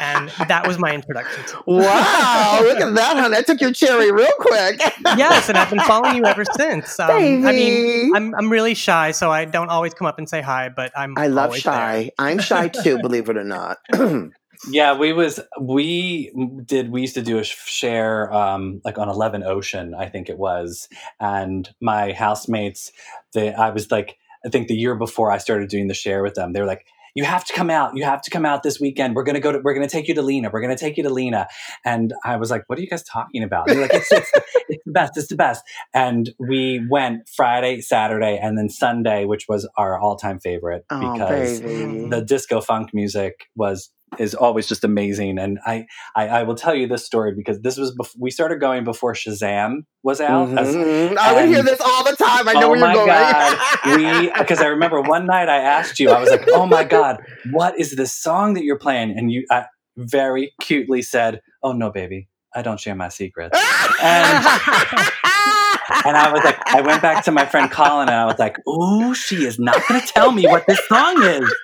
[0.00, 1.44] and that was my introduction.
[1.66, 4.80] wow look at that honey i took your cherry real quick
[5.16, 6.98] Yes, and I've been following you ever since.
[6.98, 8.10] Um, I mean, Baby.
[8.14, 11.16] I'm I'm really shy, so I don't always come up and say hi, but I'm
[11.16, 12.10] I love shy.
[12.18, 13.78] I'm shy too, believe it or not.
[14.68, 16.32] Yeah, we was we
[16.64, 20.38] did we used to do a share um like on 11 Ocean, I think it
[20.38, 20.88] was,
[21.20, 22.92] and my housemates
[23.32, 26.34] they I was like I think the year before I started doing the share with
[26.34, 27.96] them, they were like you have to come out.
[27.96, 29.14] You have to come out this weekend.
[29.14, 29.60] We're gonna go to.
[29.60, 30.50] We're gonna take you to Lina.
[30.52, 31.46] We're gonna take you to Lina.
[31.84, 34.30] And I was like, "What are you guys talking about?" They're like, "It's, it's,
[34.68, 35.16] it's the best.
[35.16, 40.40] It's the best." And we went Friday, Saturday, and then Sunday, which was our all-time
[40.40, 42.08] favorite oh, because baby.
[42.08, 46.74] the disco funk music was is always just amazing and I, I i will tell
[46.74, 50.74] you this story because this was bef- we started going before shazam was out as-
[50.74, 51.16] Mhm.
[51.16, 52.48] I would hear this all the time.
[52.48, 53.08] I know oh where you're my going.
[53.08, 56.84] god we because i remember one night i asked you i was like oh my
[56.84, 57.22] god
[57.52, 61.90] what is this song that you're playing and you I very cutely said oh no
[61.90, 63.58] baby i don't share my secrets
[64.02, 64.46] and
[66.06, 68.56] and I was like, I went back to my friend Colin and I was like,
[68.66, 71.54] ooh, she is not going to tell me what this song is.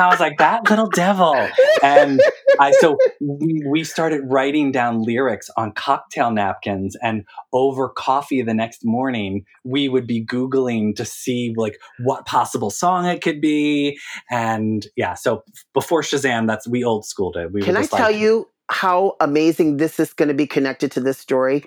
[0.00, 1.34] I was like, that little devil.
[1.82, 2.20] And
[2.58, 8.54] I, so we, we started writing down lyrics on cocktail napkins and over coffee the
[8.54, 13.98] next morning, we would be Googling to see like what possible song it could be.
[14.30, 17.52] And yeah, so before Shazam, that's, we old schooled it.
[17.52, 21.00] We Can I tell like, you how amazing this is going to be connected to
[21.00, 21.64] this story?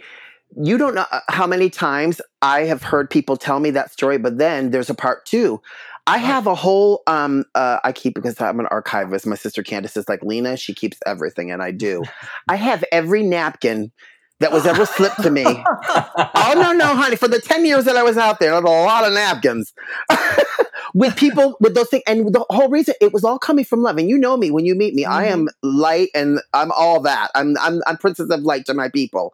[0.58, 4.18] You don't know uh, how many times I have heard people tell me that story,
[4.18, 5.62] but then there's a part two.
[6.08, 9.26] I have a whole um uh I keep because I'm an archivist.
[9.26, 12.04] My sister Candace is like Lina, she keeps everything and I do.
[12.48, 13.92] I have every napkin
[14.40, 15.46] that was ever slipped to me.
[15.46, 17.16] oh no, no, honey.
[17.16, 19.74] For the 10 years that I was out there, there was a lot of napkins.
[20.94, 22.04] with people with those things.
[22.08, 23.98] And the whole reason it was all coming from love.
[23.98, 27.32] And you know me when you meet me, I am light and I'm all that.
[27.36, 29.34] I'm I'm I'm princess of light to my people.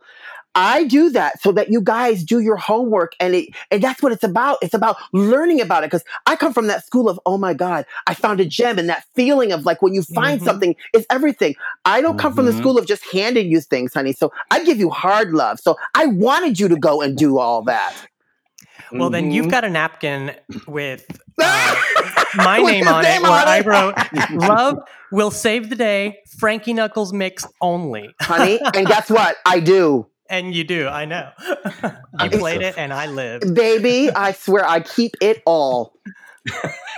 [0.55, 4.11] I do that so that you guys do your homework and it, and that's what
[4.11, 4.57] it's about.
[4.61, 7.85] It's about learning about it because I come from that school of, oh my God,
[8.07, 10.45] I found a gem and that feeling of like when you find Mhm.
[10.45, 11.55] something is everything.
[11.85, 12.57] I don't come from the Mhm.
[12.57, 14.11] school of just handing you things, honey.
[14.13, 15.59] So I give you hard love.
[15.59, 17.93] So I wanted you to go and do all that.
[18.91, 19.51] Well, then you've Mhm.
[19.51, 20.35] got a napkin
[20.67, 21.05] with
[21.41, 21.75] uh,
[22.33, 23.95] my With name on name it where on I wrote,
[24.29, 24.77] Love
[25.11, 28.15] will save the day, Frankie Knuckles mix only.
[28.21, 28.59] honey.
[28.75, 29.37] And guess what?
[29.45, 30.07] I do.
[30.31, 31.31] And you do, I know.
[32.19, 33.45] you I'm played it and I live.
[33.53, 35.93] Baby, I swear I keep it all.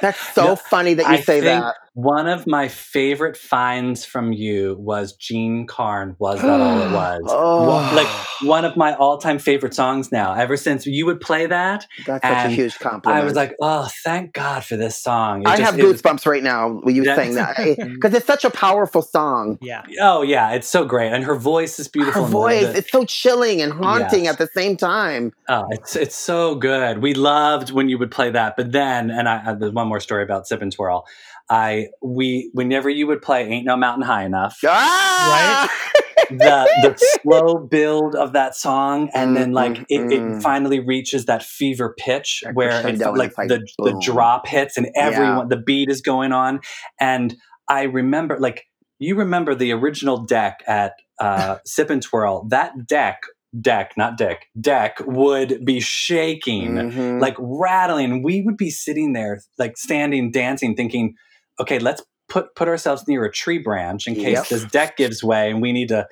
[0.01, 1.75] That's so Yeah, funny that you I say think that.
[1.95, 6.15] One of my favorite finds from you was Jean Carn.
[6.17, 7.21] Was that all it was?
[7.27, 7.67] Oh.
[7.69, 8.07] One- like
[8.41, 10.33] one of my all-time favorite songs now.
[10.33, 13.21] Ever since you would play that, That's such a huge compliment.
[13.21, 16.01] I was like, "Oh, thank God for this song." It I just- have it was-
[16.01, 17.15] goosebumps right now when you Yeah.
[17.15, 19.59] saying that because it's such a powerful song.
[19.61, 19.83] Yeah.
[20.01, 22.23] oh yeah, it's so great, and her voice is beautiful.
[22.23, 24.33] and the- voice, it's so chilling and haunting Yes.
[24.33, 25.31] at the same time.
[25.47, 27.03] Oh, it's it's so good.
[27.03, 29.99] We loved when you would play that, but then, and I, I there's one more
[29.99, 31.05] story about Sip and Twirl.
[31.49, 35.69] I we whenever you would play "Ain't No Mountain High Enough," Ah!
[36.29, 36.37] the
[36.81, 40.41] the slow build of that song, and then like it, Mm, it mm.
[40.41, 43.67] finally reaches that fever pitch That where it crescendo felt and like it's like the
[43.77, 45.55] the drop hits and everyone Yeah.
[45.57, 46.59] the beat is going on,
[46.99, 47.35] and
[47.67, 48.65] I remember like
[48.99, 52.47] you remember the original deck at uh, Sip and Twirl.
[52.49, 53.21] That deck
[53.61, 57.21] deck, not dick, deck would be shaking Mhm.
[57.21, 58.23] like rattling.
[58.23, 61.13] We would be sitting there, like standing, dancing, thinking,
[61.59, 64.47] okay, let's put put ourselves near a tree branch in case Yep.
[64.47, 66.07] this deck gives way and we need to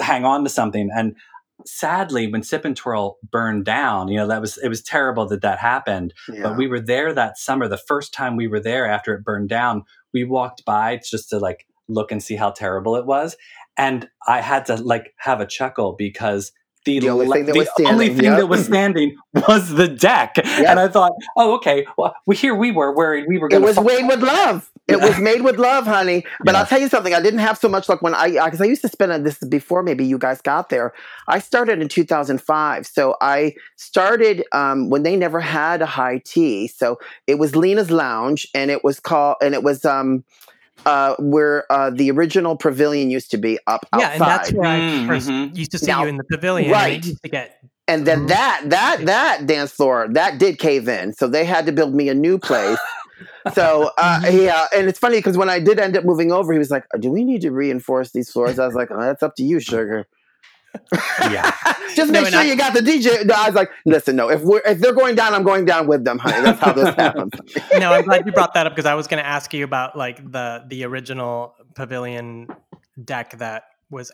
[0.00, 0.88] hang on to something.
[0.94, 1.14] And
[1.66, 5.42] sadly, when Sip and Twirl burned down, you know that was it was terrible that
[5.42, 6.14] that happened.
[6.32, 6.42] Yeah.
[6.44, 7.68] But we were there that summer.
[7.68, 11.38] The first time we were there after it burned down, we walked by just to
[11.38, 13.36] like look and see how terrible it was.
[13.76, 16.52] And I had to like have a chuckle because
[16.84, 18.38] the, The only le- thing that the was only standing, thing yep.
[18.38, 19.16] that was standing
[19.48, 20.36] was the deck.
[20.44, 21.86] And I thought, oh, okay.
[21.98, 23.62] Well, we, here we were worried we were going.
[23.62, 24.70] To." It was made with love.
[24.88, 26.24] It was made with love, honey.
[26.44, 27.14] But I'll tell you something.
[27.14, 29.38] I didn't have so much luck when I because I used to spend on this
[29.38, 30.92] before maybe you guys got there.
[31.28, 36.66] I started in 2005, so I started um, when they never had a high tea.
[36.66, 40.24] So it was Lina's Lounge, and it was called and it was um
[40.86, 44.06] uh where uh the original pavilion used to be up outside.
[44.06, 45.56] Yeah, and that's where I Mm, 1st mhm.
[45.56, 46.70] used to see Now- you in the pavilion.
[46.70, 46.98] Right.
[46.98, 51.12] it used to get And then that that that dance floor that did cave in,
[51.12, 52.78] so they had to build me a new place.
[53.52, 56.58] so uh, yeah, and it's funny because when I did end up moving over, he
[56.58, 59.34] was like, "Do we need to reinforce these floors?" I was like, oh, "That's up
[59.36, 60.06] to you, sugar."
[61.20, 61.50] Yeah.
[61.94, 63.24] Just make and sure I- you got the DJ.
[63.26, 64.30] No, I was like, "Listen, no.
[64.30, 66.42] If we're if they're going down, I'm going down with them, honey.
[66.42, 67.32] That's how this happens."
[67.78, 69.96] no, I'm glad you brought that up because I was going to ask you about
[69.96, 72.48] like the the original pavilion
[73.04, 74.12] deck that was.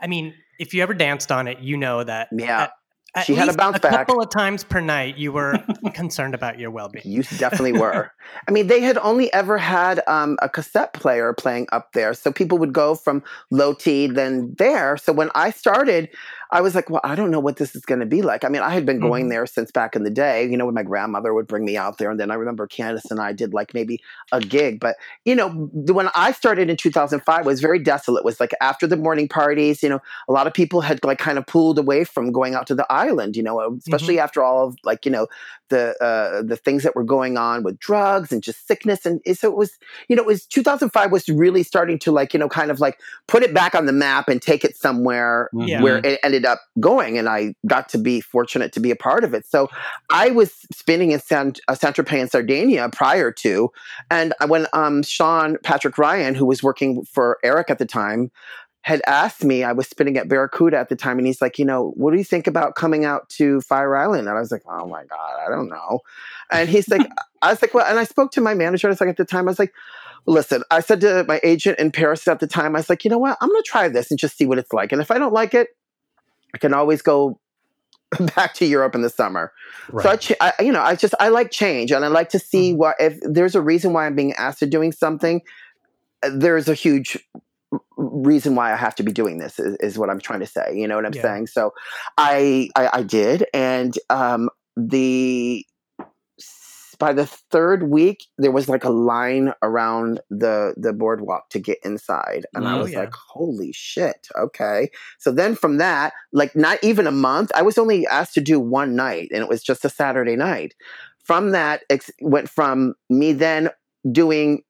[0.00, 2.28] I mean, if you ever danced on it, you know that.
[2.32, 2.62] Yeah.
[2.64, 2.72] at-
[3.14, 3.92] at She had a bounce a back.
[4.06, 5.16] couple of times per night.
[5.16, 5.54] You were
[5.94, 7.04] concerned about your well being.
[7.06, 8.10] You definitely were.
[8.48, 12.14] I mean, they had only ever had um, a cassette player playing up there.
[12.14, 14.96] So people would go from low tea then there.
[14.96, 16.08] So when I started,
[16.50, 18.44] I was like, well, I don't know what this is going to be like.
[18.44, 19.30] I mean, I had been going Mhm.
[19.30, 21.98] there since back in the day, you know, when my grandmother would bring me out
[21.98, 22.10] there.
[22.10, 24.00] And then I remember Candace and I did like maybe
[24.32, 24.80] a gig.
[24.80, 28.20] But, you know, when I started in 2005, it was very desolate.
[28.20, 31.18] It was like after the morning parties, you know, a lot of people had like
[31.18, 34.68] kind of pulled away from going out to the island, you know, especially after all
[34.68, 35.26] of like, you know,
[35.70, 39.50] the uh, the things that were going on with drugs and just sickness and so
[39.50, 39.72] it was
[40.08, 42.98] you know it was 2005 was really starting to like you know kind of like
[43.28, 45.82] put it back on the map and take it somewhere Yeah.
[45.82, 49.24] where it ended up going and I got to be fortunate to be a part
[49.24, 49.68] of it so
[50.10, 53.70] I was spinning in San, uh, Saint Tropez in Sardinia prior to
[54.10, 58.30] and when um, Sean Patrick Ryan who was working for Eric at the time
[58.84, 61.64] had asked me, I was spinning at Barracuda at the time, and he's like, you
[61.64, 64.28] know, what do you think about coming out to Fire Island?
[64.28, 66.00] And I was like, oh my God, I don't know.
[66.52, 67.08] And he's like,
[67.42, 68.86] I was like, well, and I spoke to my manager.
[68.86, 69.72] I was like, at the time, I was like,
[70.26, 73.10] listen, I said to my agent in Paris at the time, I was like, you
[73.10, 74.92] know what, I'm going to try this and just see what it's like.
[74.92, 75.68] And if I don't like it,
[76.54, 77.40] I can always go
[78.36, 79.52] back to Europe in the summer.
[80.00, 82.38] So I, ch- I, you know, I just I like change, and I like to
[82.38, 85.42] see what if there's a reason why I'm being asked to doing something.
[86.22, 87.18] uh, There's a huge
[87.96, 90.72] reason why I have to be doing this is, is what I'm trying to say.
[90.74, 91.22] You know what I'm Yeah.
[91.22, 91.48] saying?
[91.48, 91.72] So
[92.16, 95.66] I, I I did, and um, the
[97.04, 101.78] by the third week there was like a line around the the boardwalk to get
[101.84, 103.00] inside and i Oh, was yeah.
[103.00, 104.80] like holy shit okay
[105.18, 108.58] so then from that like not even a month i was only asked to do
[108.58, 110.72] one night and it was just a saturday night
[111.30, 113.68] from that ex- went from me then
[114.10, 114.62] doing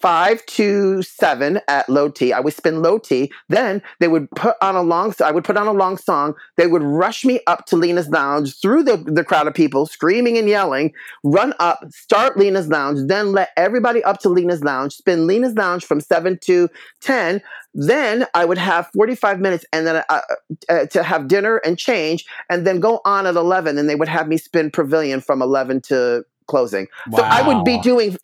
[0.00, 2.32] five to seven at low tea.
[2.32, 3.32] I would spin low tea.
[3.48, 5.12] Then they would put on a long.
[5.12, 5.26] Song.
[5.26, 6.34] I would put on a long song.
[6.56, 10.36] They would rush me up to Lina's Lounge through the, the crowd of people screaming
[10.36, 10.92] and yelling.
[11.24, 13.00] Run up, start Lina's Lounge.
[13.08, 14.94] Then let everybody up to Lina's Lounge.
[14.94, 16.68] Spin Lina's Lounge from seven to
[17.00, 17.40] ten.
[17.74, 20.20] Then I would have forty five minutes, and then uh,
[20.68, 23.78] uh, to have dinner and change, and then go on at eleven.
[23.78, 26.86] And they would have me spin Pavilion from eleven to closing.
[27.14, 28.16] So I would be doing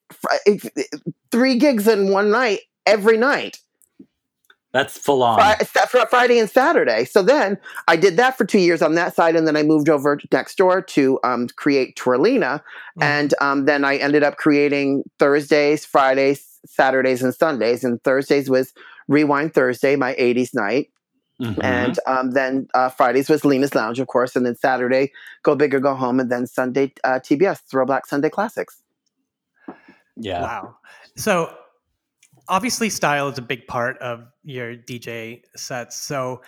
[0.46, 0.70] f-
[1.30, 3.58] three gigs in one night every night,
[4.72, 5.40] That's full on.
[5.64, 7.04] Fr- Friday and Saturday.
[7.06, 9.88] So then I did that for two years on that side, and then I moved
[9.88, 12.60] over next door to um, create Twirlina,
[12.98, 13.02] Mhm.
[13.02, 17.82] and um, then I ended up creating Thursdays, Fridays, Saturdays, and Sundays.
[17.84, 18.72] And Thursdays was
[19.08, 20.90] Rewind Thursday, my '80s night.
[21.40, 21.62] Mhm.
[21.62, 25.12] And um, then uh, Fridays was Lina's Lounge, of course, and then Saturday,
[25.44, 28.82] Go Big or Go Home, and then Sunday, uh, TBS, Throwback Sunday Classics.
[30.16, 30.42] yeah.
[30.42, 30.76] Wow.
[31.16, 31.54] So
[32.48, 36.00] obviously style is a big part of your DJ sets.
[36.00, 36.42] So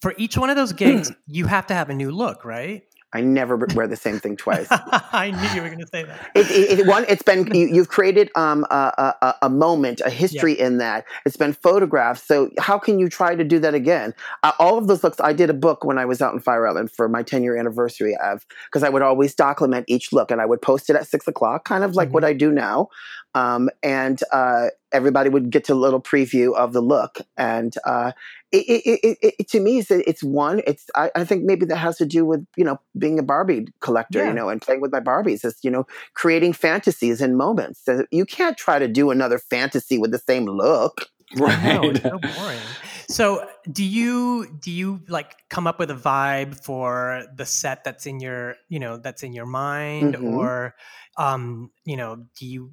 [0.00, 2.82] for each one of those gigs, you have to have a new look, right?
[3.14, 4.66] I never wear the same thing twice.
[4.70, 6.30] I knew you were going to say that.
[6.34, 10.10] it, it, it- one, it's been you, you've created um, a, a, a- moment, a
[10.10, 11.04] history in that.
[11.24, 12.26] It's been photographed.
[12.26, 14.12] So how can you try to do that again?
[14.42, 15.20] Uh, all of those looks.
[15.20, 17.56] I did a book when I was out in Fire Island for my 10 year
[17.56, 21.06] anniversary of because I would always document each look and I would post it at
[21.06, 22.88] six o'clock, kind of like what I do now.
[23.34, 27.18] Um, and uh, everybody would get a little preview of the look.
[27.36, 28.12] And uh,
[28.52, 30.62] it, it, it, it, it- to me, it's, it's one.
[30.66, 33.66] It's I, I think maybe that has to do with you know being a Barbie
[33.80, 34.28] collector, Yeah.
[34.28, 35.44] you know, and playing with my Barbies.
[35.44, 37.80] It's you know creating fantasies and moments.
[37.84, 41.08] So You can't try to do another fantasy with the same look.
[41.36, 41.64] Right.
[41.82, 42.60] No, it's so boring.
[43.08, 48.06] So, do you do you like come up with a vibe for the set that's
[48.06, 50.32] in your you know that's in your mind, Mhm.
[50.36, 50.74] or
[51.16, 52.70] um, you know, do you?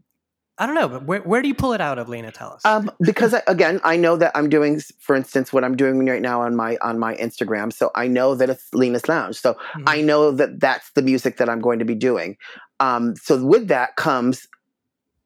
[0.62, 2.32] I don't know, but where where do you pull it out of, Lina?
[2.32, 2.64] Tell us.
[2.64, 6.22] Um, because I, again, I know that I'm doing, for instance, what I'm doing right
[6.22, 7.74] now on my on my Instagram.
[7.74, 9.42] So I know that it's Lina's Lounge.
[9.42, 9.84] So Mhm.
[9.88, 12.38] I know that that's the music that I'm going to be doing.
[12.80, 14.48] Um, so with that comes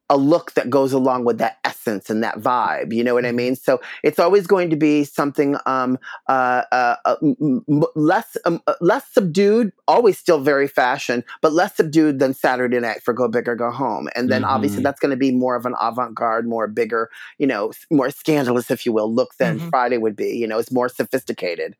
[0.10, 2.94] a look that goes along with that essence and that vibe.
[2.94, 3.56] You know what I mean?
[3.56, 7.64] So it's always going to be something um, uh, uh, uh, m-
[7.96, 9.72] less um, uh, less subdued.
[9.88, 13.72] Always still very fashion, but less subdued than Saturday Night for Go Big or Go
[13.72, 14.08] Home.
[14.16, 14.84] And then obviously Mhm.
[14.84, 18.70] that's going to be more of an avant garde, more bigger, you know, more scandalous,
[18.72, 19.70] if you will, look than Mhm.
[19.70, 20.30] Friday would be.
[20.38, 21.76] You know, it's more sophisticated.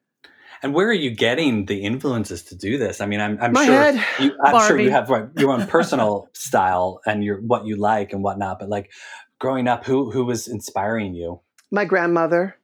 [0.64, 3.02] And where are you getting the influences to do this?
[3.02, 4.06] I mean, I'm, I'm My sure head.
[4.20, 8.14] you, I'm sure you have like, your own personal style and your what you like
[8.14, 8.60] and whatnot.
[8.60, 8.92] But like
[9.40, 11.42] growing up, who who was inspiring you?
[11.72, 12.58] my grandmother.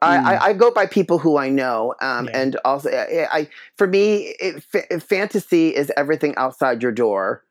[0.00, 0.24] I, Mm.
[0.26, 2.38] I, I go by people who I know, um, Yeah.
[2.38, 7.42] and also I, I for me, it, fa- fantasy is everything outside your door,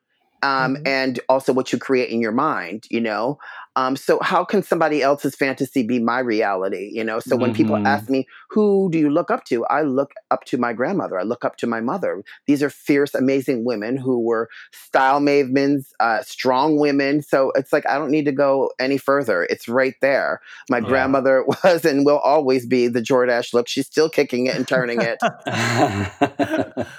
[0.43, 0.87] um, Mhm.
[0.87, 2.85] and also what you create in your mind.
[2.89, 3.39] You know,
[3.75, 6.89] um, so how can somebody else's fantasy be my reality?
[6.93, 7.85] You know, so when people Mhm.
[7.85, 11.19] ask me, "Who do you look up to?" I look up to my grandmother.
[11.19, 12.23] I look up to my mother.
[12.47, 17.21] These are fierce, amazing women who were style mavens, uh, strong women.
[17.21, 19.43] So it's like I don't need to go any further.
[19.49, 20.39] It's right there.
[20.69, 20.81] My Yeah.
[20.81, 23.67] grandmother was and will always be the Jordache look.
[23.67, 25.23] She's still kicking it and turning it.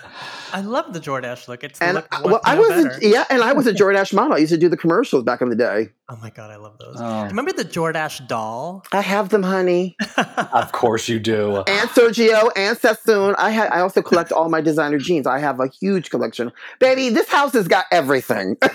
[0.55, 1.65] I love the Jordache look.
[1.65, 2.99] It's the and look I, well, I was better.
[3.03, 4.35] a, yeah, and I was a Jordache model.
[4.35, 5.89] I used to do the commercials back in the day.
[6.09, 6.97] Oh my god, I love those.
[6.99, 7.25] Oh.
[7.25, 8.85] Remember the Jordache doll?
[8.93, 9.97] I have them, honey.
[10.53, 11.57] of course you do.
[11.67, 13.35] And Sergio and Sassoon.
[13.37, 13.71] I had.
[13.73, 15.27] I also collect all my designer jeans.
[15.27, 16.53] I have a huge collection.
[16.79, 18.57] Baby, this house has got everything.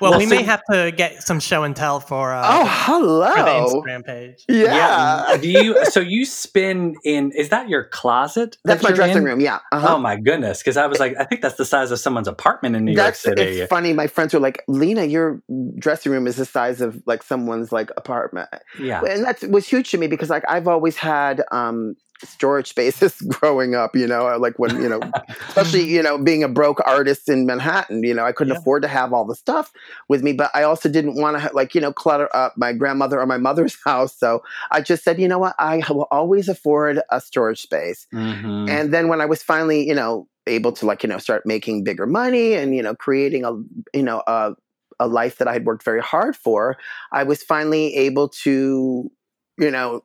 [0.00, 2.64] Well, Well, we so- may have to get some show and tell for uh, oh,
[2.64, 3.82] for the hello.
[3.82, 4.44] Instagram page.
[4.48, 5.36] Yeah.
[5.40, 5.84] Do you?
[5.86, 7.32] So you spin in?
[7.32, 8.56] Is that your closet?
[8.64, 9.24] That's that my dressing in?
[9.24, 9.40] room.
[9.40, 9.58] Yeah.
[9.72, 9.94] Uh-huh.
[9.96, 10.58] Oh my goodness!
[10.58, 13.24] Because I was like, I think that's the size of someone's apartment in New That's
[13.24, 13.60] York City.
[13.60, 13.92] it's funny.
[13.92, 15.42] My friends were like, "Lina, your
[15.78, 18.48] dressing room is the size of like someone's like apartment."
[18.80, 19.02] Yeah.
[19.02, 23.74] and that was huge to me because like I've always had um storage spaces growing
[23.74, 25.12] up, you know, like when, you know,
[25.48, 28.58] especially, you know, being a broke artist in Manhattan, you know, I couldn't Yeah.
[28.58, 29.72] afford to have all the stuff
[30.08, 33.20] with me, but I also didn't want to like, you know, clutter up my grandmother
[33.20, 34.16] or my mother's house.
[34.18, 38.06] So I just said, you know what, I will always afford a storage space.
[38.12, 38.68] Mhm.
[38.68, 41.84] And then when I was finally, you know, able to like, you know, start making
[41.84, 43.52] bigger money and, you know, creating a,
[43.94, 44.54] you know, a,
[45.00, 46.76] a life that I had worked very hard for,
[47.12, 49.10] I was finally able to,
[49.58, 50.02] you know,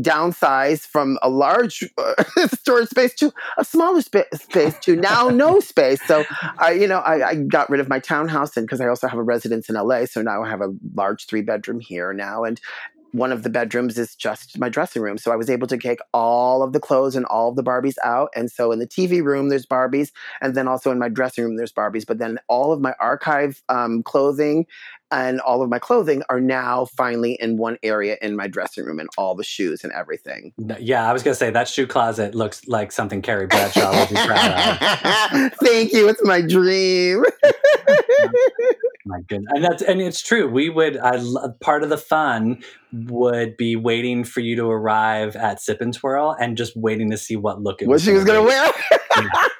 [0.00, 5.60] downsize from a large uh, storage space to a smaller spa- space to now no
[5.60, 6.02] space.
[6.06, 6.24] So
[6.58, 9.18] I, you know, I, I got rid of my townhouse and because I also have
[9.18, 12.60] a residence in LA, so now I have a large three bedroom here now and
[13.12, 15.18] one of the bedrooms is just my dressing room.
[15.18, 17.96] So I was able to take all of the clothes and all of the Barbies
[18.04, 18.30] out.
[18.34, 20.10] And so in the TV room, there's Barbies.
[20.40, 22.06] And then also in my dressing room, there's Barbies.
[22.06, 24.66] But then all of my archive um, clothing
[25.10, 29.00] and all of my clothing are now finally in one area in my dressing room
[29.00, 30.52] and all the shoes and everything.
[30.78, 34.14] Yeah, I was gonna say that shoe closet looks like something Carrie Bradshaw would be
[34.14, 35.52] proud of.
[35.62, 36.08] Thank you.
[36.08, 37.24] It's my dream.
[39.10, 40.48] My goodness, and that's and it's true.
[40.48, 40.96] We would.
[40.96, 41.20] I
[41.60, 46.36] part of the fun would be waiting for you to arrive at Sip and Twirl
[46.38, 48.72] and just waiting to see what look it what she was going to wear.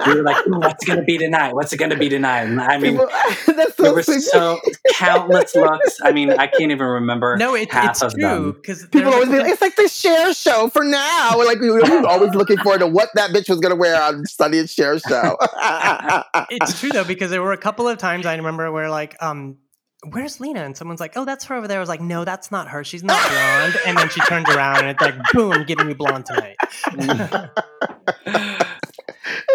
[0.07, 1.55] We were like, "What's going to be tonight?
[1.55, 3.09] What's it going to be tonight?" And I mean, People-
[3.55, 4.21] that's there so were sweet.
[4.23, 4.61] so
[4.95, 5.99] countless looks.
[6.03, 7.37] I mean, I can't even remember.
[7.37, 10.33] No, it, half it's of true because People always be like, it's like the Cher
[10.35, 11.33] show for now.
[11.37, 14.01] We're like, we were always looking forward to what that bitch was going to wear
[14.03, 15.37] on Sonny and Cher show.
[16.51, 19.59] it's true though because there were a couple of times I remember where like um
[20.13, 22.51] where's Lina and someone's like oh that's her over there I was like no that's
[22.51, 25.87] not her she's not blonde and then she turns around and it's like boom giving
[25.87, 26.57] me blonde tonight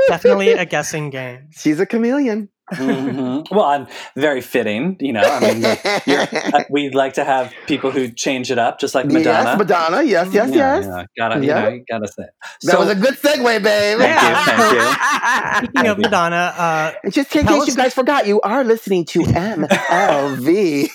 [0.07, 2.49] definitely a guessing game She's a chameleon.
[2.73, 3.45] Mhm.
[3.51, 4.97] Well, and very fitting.
[4.99, 5.61] You know, I mean,
[6.07, 9.49] you're, uh, we'd like to have people who change it up, just like Madonna.
[9.51, 10.01] Yes, Madonna.
[10.01, 10.85] Yes, yes, Yeah, yes.
[10.87, 12.23] yeah, gotta, you know, gotta say.
[12.63, 13.99] That So- was a good segue, babe.
[13.99, 15.67] Thank you, thank you.
[15.69, 19.19] speaking of Madonna uh just in Tell case you guys forgot, you are listening to
[19.19, 20.89] MLVC,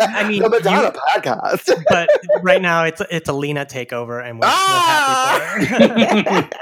[0.00, 1.84] I mean, the Madonna you- podcast.
[1.88, 2.08] but
[2.42, 5.54] right now it's it's a Lina takeover and we're, Ah!
[5.60, 6.60] we're happy for her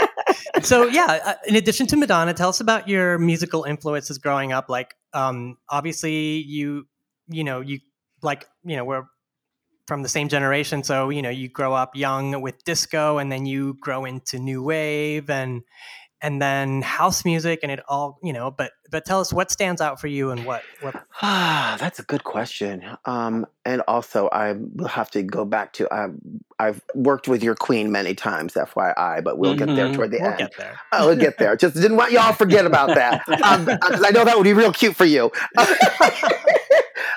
[0.63, 4.69] so yeah uh, in addition to madonna tell us about your musical influences growing up
[4.69, 6.87] like um obviously you
[7.29, 7.79] you know you
[8.23, 9.05] like you know we're
[9.87, 13.47] from the same generation so you know you grow up young with disco and then
[13.47, 15.63] you grow into new wave and
[16.23, 19.81] and then house music and it all you know but but tell us what stands
[19.81, 22.85] out for you and what what Ah, that's a good question.
[23.07, 26.19] Um, and also, I will have to go back to um,
[26.59, 29.95] I've worked with your queen many times, FYI, but we'll get there Mhm.
[29.95, 30.39] toward the we'll end.
[30.39, 31.57] get there Oh, we'll get there.
[31.57, 34.95] Just didn't want y'all forget about that because I know that would be real cute
[34.95, 35.33] for you.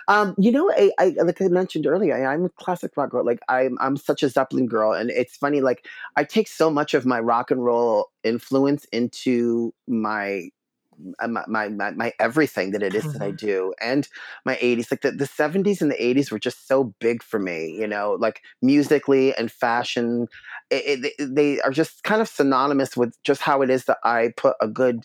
[0.10, 3.26] um, you know, I, I like I mentioned earlier, I'm a classic rock girl.
[3.26, 5.62] Like I'm, I'm such a Zeppelin girl, and it's funny.
[5.62, 5.86] Like
[6.18, 10.50] I take so much of my rock and roll influence into my.
[11.22, 13.38] uh, My, my my everything that it is that I Mhm.
[13.50, 14.08] do and
[14.46, 17.72] my 80s like the, the 70s and the 80s were just so big for me
[17.80, 20.28] you know like musically and fashion
[20.70, 24.34] it, it, they are just kind of synonymous with just how it is that I
[24.38, 25.04] put a good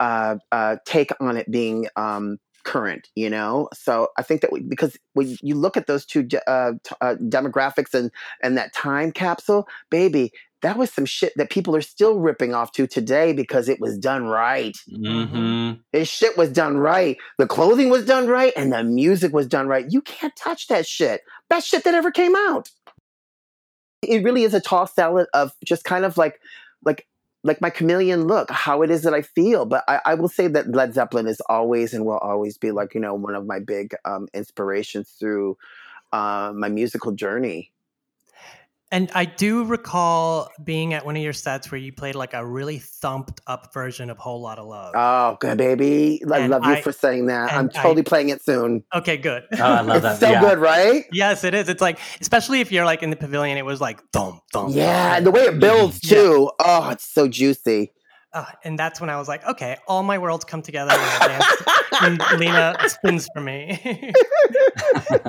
[0.00, 3.68] uh, uh, take on it being um, current, you know.
[3.74, 7.14] So I think that we, because when you look at those two uh, t- uh,
[7.20, 8.10] demographics and
[8.42, 12.72] and that time capsule, baby, that was some shit that people are still ripping off
[12.72, 14.76] to today because it was done right.
[14.90, 15.80] Mhm.
[15.92, 17.16] This shit was done right.
[17.38, 19.84] The clothing was done right, and the music was done right.
[19.90, 21.20] You can't touch that shit.
[21.50, 22.70] Best shit that ever came out.
[24.02, 26.40] It really is a tossed salad of just kind of like,
[26.84, 27.06] like,
[27.44, 29.66] like my chameleon look, how it is that I feel.
[29.66, 32.94] But I, I will say that Led Zeppelin is always and will always be like
[32.94, 35.56] you know one of my big um, inspirations through
[36.12, 37.72] uh, my musical journey.
[38.94, 42.46] And I do recall being at one of your sets where you played like a
[42.46, 44.92] really thumped up version of Whole Lot of Love.
[44.94, 46.22] Oh, good baby.
[46.32, 47.52] I And love you I- for saying that.
[47.52, 48.84] I'm and I- totally playing it soon.
[48.94, 49.42] okay, good.
[49.58, 50.26] Oh, I love It's that.
[50.26, 50.40] so yeah.
[50.40, 51.04] good, right?
[51.10, 51.68] yes, it is.
[51.68, 54.72] It's like, especially if you're like in the pavilion, it was like thump, thump.
[54.76, 56.10] Yeah, and the way it builds Yeah.
[56.18, 56.50] too.
[56.60, 57.90] Oh, it's so juicy.
[58.32, 61.28] Uh, and that's when I was like, okay, all my worlds come together and I
[61.28, 62.22] dance.
[62.32, 63.80] and Lena spins for me.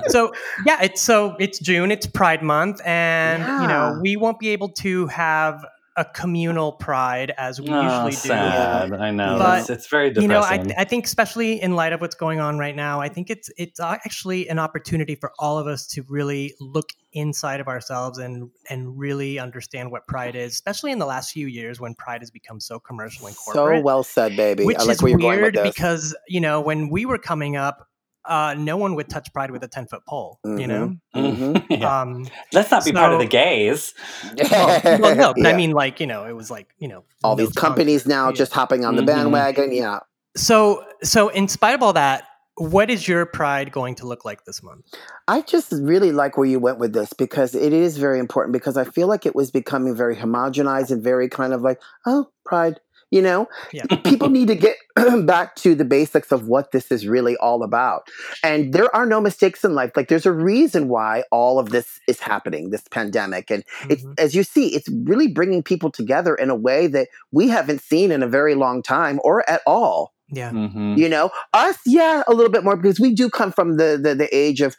[0.08, 0.34] so
[0.66, 4.70] yeah, it's so it's June, it's Pride Month, and you know we won't be able
[4.70, 5.66] to have
[5.98, 8.18] a communal pride as we Oh, usually do.
[8.18, 8.92] sad.
[8.92, 9.38] I know.
[9.38, 10.24] But, it's, it's very depressing.
[10.24, 13.08] you know I, I think especially in light of what's going on right now i
[13.08, 17.70] think it's it's actually an opportunity for all of us to really look inside of
[17.70, 21.96] ourselves and and really understand what pride is especially in the last few years when
[21.96, 24.66] pride has become so commercial and corporate So well said, baby.
[24.66, 27.56] which like is where you're going with weird because you know when we were coming
[27.56, 27.88] up
[28.28, 31.66] uh, no one would touch pride with a 10 foot pole you know Mhm.
[31.70, 32.02] Yeah.
[32.02, 33.94] um Let's not be part of the gays.
[34.52, 37.36] well, well, no but i mean like you know it was like you know all
[37.36, 38.16] these companies sponsor.
[38.18, 38.34] now Yeah.
[38.36, 39.08] just hopping on the Mhm.
[39.08, 39.72] bandwagon.
[39.74, 40.00] Yeah.
[40.36, 42.24] so so in spite of all that
[42.58, 44.86] what is your pride going to look like this month
[45.28, 48.78] I just really like where you went with this because it is very important because
[48.78, 52.80] I feel like it was becoming very homogenized and very kind of like, oh, pride.
[53.16, 53.86] You know, Yeah.
[54.04, 54.76] people need to get
[55.26, 58.10] back to the basics of what this is really all about.
[58.44, 59.92] And there are no mistakes in life.
[59.96, 63.50] Like, there's a reason why all of this is happening, this pandemic.
[63.50, 64.20] And it's, Mhm.
[64.20, 68.12] as you see, it's really bringing people together in a way that we haven't seen
[68.12, 70.12] in a very long time or at all.
[70.32, 70.98] yeah Mhm.
[70.98, 74.14] You know, us, yeah, a little bit more because we do come from the the,
[74.16, 74.76] the age of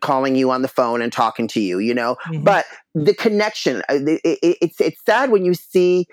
[0.00, 2.16] calling you on the phone and talking to you, you know.
[2.26, 2.44] Mhm.
[2.44, 6.06] But the connection, uh, it, it, it's it's sad when you see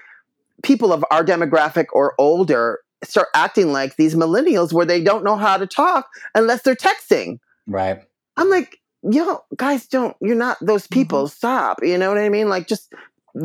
[0.64, 5.36] people of our demographic or older start acting like these millennials where they don't know
[5.36, 7.40] how to talk unless they're texting.
[7.68, 8.02] Right.
[8.38, 10.94] I'm like, yo, guys, don't, you're not those mm-hmm.
[10.94, 11.28] people.
[11.28, 11.80] Stop.
[11.84, 12.50] You know what I mean?
[12.50, 12.94] Like, just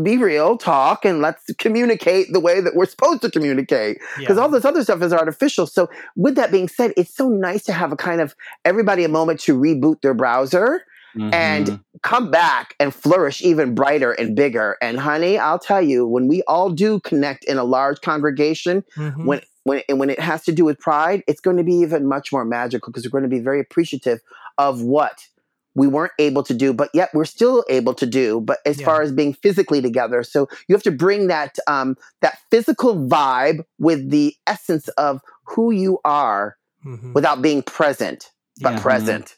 [0.03, 3.99] be real, talk, and let's communicate the way that we're supposed to communicate.
[4.19, 4.43] Because Yeah.
[4.43, 5.67] all this other stuff is artificial.
[5.67, 8.35] So, with that being said, it's so nice to have a kind of
[8.65, 10.83] everybody a moment to reboot their browser
[11.19, 11.81] and Mhm.
[12.03, 14.77] come back and flourish even brighter and bigger.
[14.81, 19.25] And honey, I'll tell you, when we all do connect in a large congregation, Mhm.
[19.25, 22.07] when when and when it has to do with pride, it's going to be even
[22.09, 24.21] much more magical because we're going to be very appreciative
[24.57, 25.27] of what
[25.75, 28.41] we weren't able to do, but yet we're still able to do.
[28.41, 28.87] But as Yeah.
[28.87, 33.65] far as being physically together, so you have to bring that um, that physical vibe
[33.79, 37.13] with the essence of who you are Mhm.
[37.15, 38.31] without being present,
[38.63, 38.81] but Yeah.
[38.81, 39.37] present.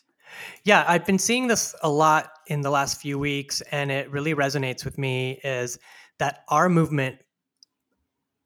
[0.65, 4.35] Yeah, I've been seeing this a lot in the last few weeks, and it really
[4.35, 5.41] resonates with me.
[5.45, 5.79] Is
[6.19, 7.17] that our movement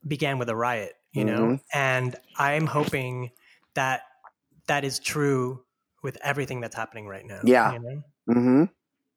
[0.07, 1.61] began with a riot, you know, Mhm.
[1.73, 3.31] and I'm hoping
[3.73, 4.01] that
[4.67, 5.63] that is true
[6.03, 7.41] with everything that's happening right now.
[7.43, 7.73] Yeah.
[7.73, 8.03] you know?
[8.33, 8.63] hmm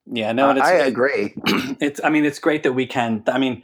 [0.06, 1.34] Yeah, no, and it's, I agree.
[1.80, 3.22] It's, I mean, it's great that we can.
[3.26, 3.62] I mean,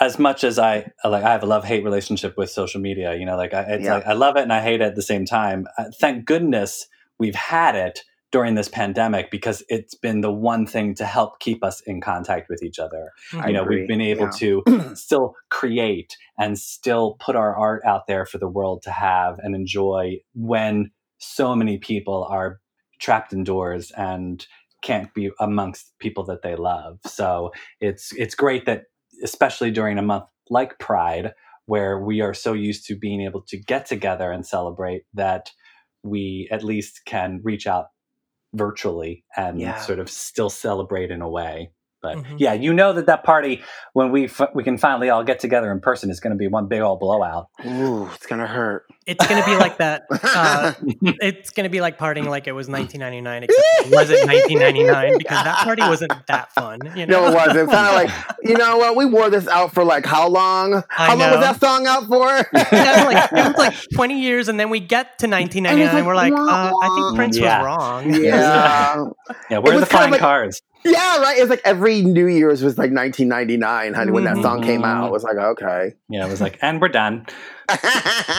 [0.00, 3.14] as much as I like, I have a love hate relationship with social media.
[3.14, 3.94] You know, like I, it's Yeah.
[3.94, 5.66] like I love it and I hate it at the same time.
[5.78, 6.86] Uh, thank goodness
[7.18, 8.00] we've had it
[8.30, 12.48] during this pandemic because it's been the one thing to help keep us in contact
[12.50, 13.12] with each other.
[13.32, 14.62] I you know, agree, we've been able yeah.
[14.64, 19.38] to still create and still put our art out there for the world to have
[19.38, 22.60] and enjoy when so many people are
[23.00, 24.46] trapped indoors and
[24.82, 26.98] can't be amongst people that they love.
[27.06, 28.84] So it's it's great that
[29.24, 31.32] especially during a month like Pride
[31.66, 35.50] where we are so used to being able to get together and celebrate that
[36.02, 37.86] we at least can reach out
[38.54, 39.78] virtually and Yeah.
[39.80, 41.70] sort of still celebrate in a way.
[42.00, 42.36] But Mhm.
[42.38, 45.72] yeah, you know that that party when we f- we can finally all get together
[45.72, 47.48] in person is going to be one big old blowout.
[47.66, 48.84] Ooh, it's gonna hurt.
[49.06, 50.02] It's going to be like that.
[50.10, 55.16] Uh, it's going to be like partying like it was 1999, except it wasn't 1999
[55.16, 56.78] because that party wasn't that fun.
[56.94, 57.22] You know?
[57.22, 57.56] No, it wasn't.
[57.56, 58.96] It's kind of like, you know what?
[58.96, 60.82] We wore this out for like how long?
[60.90, 62.26] How long was that song out for?
[62.70, 66.06] Yeah, like, it was like 20 years, and then we get to 1999, and, like,
[66.06, 67.58] we're like, uh, I think Prince Yeah.
[67.62, 68.14] was wrong.
[68.14, 69.04] yeah.
[69.50, 70.60] Yeah, where are was the kind of flying like- cars?
[70.84, 71.36] Yeah, right.
[71.38, 75.06] It's like every New Year's was like 1999, honey, when that song came out.
[75.08, 75.94] It was like, okay.
[76.08, 77.26] Yeah, it was like, and we're done.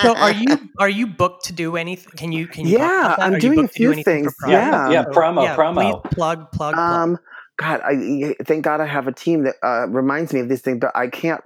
[0.02, 2.14] So are you are you booked to do anything?
[2.16, 2.78] Can you can you?
[2.78, 3.26] talk Yeah, about that?
[3.26, 4.52] I'm Are you doing a booked to do few anything for things.
[4.54, 4.92] Yeah.
[4.92, 6.02] Yeah, So, promo, promo.
[6.04, 6.76] Please plug plug.
[6.76, 6.78] plug.
[6.78, 7.20] Um,
[7.58, 10.80] God, I thank God I have a team that uh, reminds me of this thing,
[10.80, 11.42] but I can't.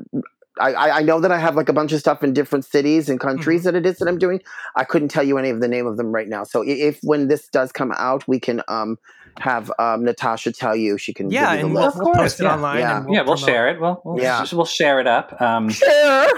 [0.61, 3.09] I, I I know that I have like a bunch of stuff in different cities
[3.09, 3.65] and countries Mm-hmm.
[3.73, 4.39] that it is that I'm doing.
[4.75, 6.43] I couldn't tell you any of the name of them right now.
[6.43, 8.97] So i- if when this does come out, we can um
[9.39, 10.97] have um Natasha tell you.
[10.97, 11.97] She can yeah, give you and we'll, list.
[11.97, 12.53] we'll post it yeah.
[12.53, 12.79] online.
[12.79, 12.99] Yeah.
[12.99, 13.79] we'll yeah, we'll share it.
[13.81, 14.45] We'll we'll, Yeah.
[14.51, 15.39] we'll share it up.
[15.41, 15.89] Um, Share.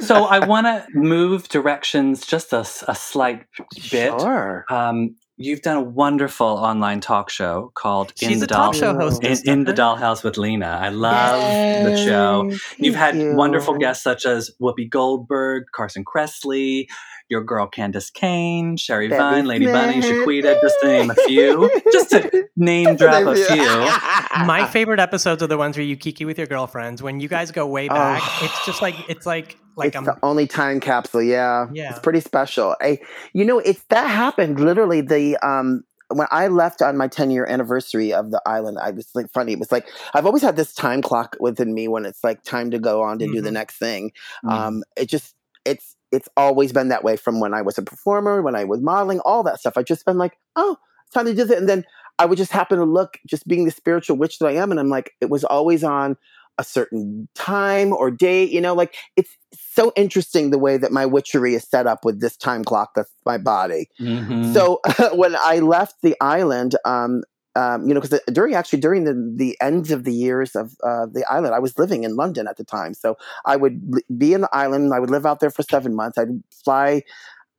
[0.00, 3.44] so I want to move directions just a slight
[3.90, 4.20] bit.
[4.20, 4.64] Sure.
[4.70, 8.74] Um, you've done a wonderful online talk show called She's In the a talk Doll
[8.80, 9.22] show host.
[9.22, 10.78] in, in the Dollhouse with Lina.
[10.82, 12.50] I love the show.
[12.76, 13.34] You've had you.
[13.34, 16.86] wonderful guests such as Whoopi Goldberg, Carson Kressley,
[17.28, 20.26] your girl Candis Cayne, Sherry Debbie Vine, Lady Bunny, Smith.
[20.26, 21.70] Shaquita, just to name a few.
[21.92, 23.56] Just to name drop a few.
[24.46, 27.02] My favorite episodes are the ones where you kiki with your girlfriends.
[27.02, 28.40] When you guys go way back, Oh.
[28.44, 31.22] it's just like it's like like it's I'm the only time capsule.
[31.22, 31.90] Yeah, Yeah.
[31.90, 32.74] it's pretty special.
[32.80, 32.98] I,
[33.32, 35.00] you know, it's that happened literally.
[35.02, 39.10] The um, when I left on my 10 year anniversary of the island, I was
[39.14, 39.52] like funny.
[39.52, 42.70] It was like I've always had this time clock within me when it's like time
[42.70, 43.54] to go on to do the Mhm.
[43.54, 44.12] next thing.
[44.44, 44.50] Mm.
[44.52, 48.42] Um, it just it's it's always been that way from when I was a performer,
[48.42, 49.74] when I was modeling, all that stuff.
[49.76, 51.84] I've just been like, oh, it's time to do that, and then
[52.18, 54.80] I would just happen to look, just being the spiritual witch that I am, and
[54.80, 56.16] I'm like, it was always on
[56.58, 61.06] a certain time or date, you know, like it's so interesting the way that my
[61.06, 63.88] witchery is set up with this time clock that's my body.
[64.00, 64.52] Mhm.
[64.52, 64.80] So
[65.14, 67.22] when I left the island, um,
[67.58, 71.06] um, you know, because during actually during the the ends of the years of uh,
[71.16, 72.94] the island, I was living in London at the time.
[72.94, 73.74] So I would
[74.16, 74.94] be in the island.
[74.94, 76.16] I would live out there for seven months.
[76.18, 77.02] I'd fly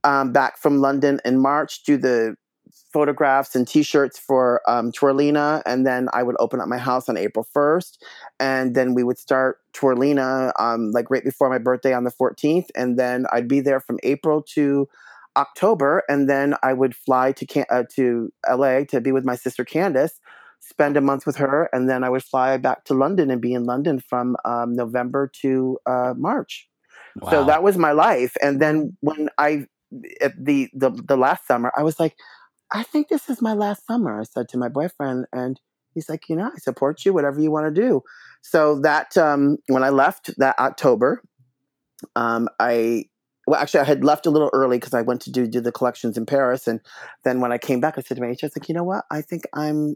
[0.04, 2.36] um, back from London in March, do the
[2.94, 7.18] photographs and T-shirts for um, Twirlina, and then I would open up my house on
[7.18, 8.04] April first,
[8.40, 12.72] and then we would start Twirlina um, like right before my birthday on the fourteenth,
[12.76, 14.88] and then I'd be there from April to
[15.38, 19.36] October, and then I would fly to Can- uh, to LA to be with my
[19.36, 20.12] sister Candis,
[20.60, 23.54] spend a month with her, and then I would fly back to London and be
[23.54, 26.68] in London from um, November to uh, March.
[27.30, 28.38] So that was my life.
[28.42, 29.66] And then when I
[30.22, 32.16] at the, the the last summer, I was like,
[32.72, 34.20] I think this is my last summer.
[34.20, 35.60] I said to my boyfriend, and
[35.94, 38.04] he's like, you know, I support you, whatever you want to do.
[38.42, 41.24] So that um, when I left that October,
[42.16, 43.06] um, I
[43.50, 45.72] well, actually, I had left a little early because I went to do do the
[45.72, 46.80] collections in Paris, and
[47.24, 48.84] then when I came back, I said to my agent, I was like, you know
[48.84, 49.06] what?
[49.12, 49.96] I think I'm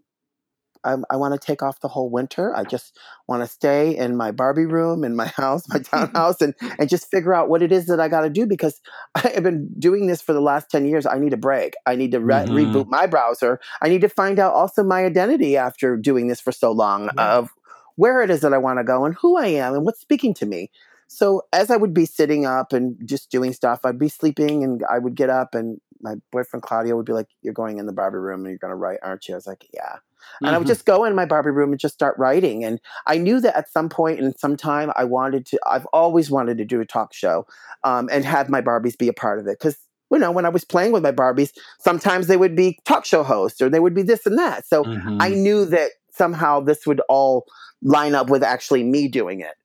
[0.85, 2.53] I, I want to take off the whole winter.
[2.55, 2.97] I just
[3.27, 7.09] want to stay in my Barbie room in my house, my townhouse, and and just
[7.09, 8.81] figure out what it is that I got to do because
[9.15, 11.05] I have been doing this for the last ten years.
[11.05, 11.75] I need a break.
[11.85, 12.71] I need to re- Mhm.
[12.71, 13.59] reboot my browser.
[13.81, 17.37] I need to find out also my identity after doing this for so long Yeah.
[17.37, 17.49] of
[17.95, 20.33] where it is that I want to go and who I am and what's speaking
[20.35, 20.71] to me.
[21.14, 24.84] So as I would be sitting up and just doing stuff, I'd be sleeping and
[24.91, 27.93] I would get up and my boyfriend Claudio would be like, "You're going in the
[27.93, 29.97] Barbie room and you're going to write, aren't you?" I was like, "Yeah."
[30.41, 30.72] And I would Mhm.
[30.72, 32.64] just go in my Barbie room and just start writing.
[32.66, 35.59] And I knew that at some point in some time, I wanted to.
[35.68, 37.45] I've always wanted to do a talk show
[37.84, 39.78] um, and have my Barbies be a part of it because.
[40.11, 41.49] You know, when I was playing with my Barbies,
[41.80, 44.64] sometimes they would be talk show hosts or they would be this and that.
[44.68, 45.18] So Mhm.
[45.20, 47.45] I knew that somehow this would all
[47.82, 49.55] line up with actually me doing it.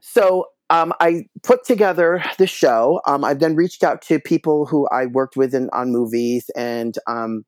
[0.00, 3.00] So um, I put together the show.
[3.06, 6.96] Um, I then reached out to people who I worked with in, on movies and
[7.06, 7.44] um,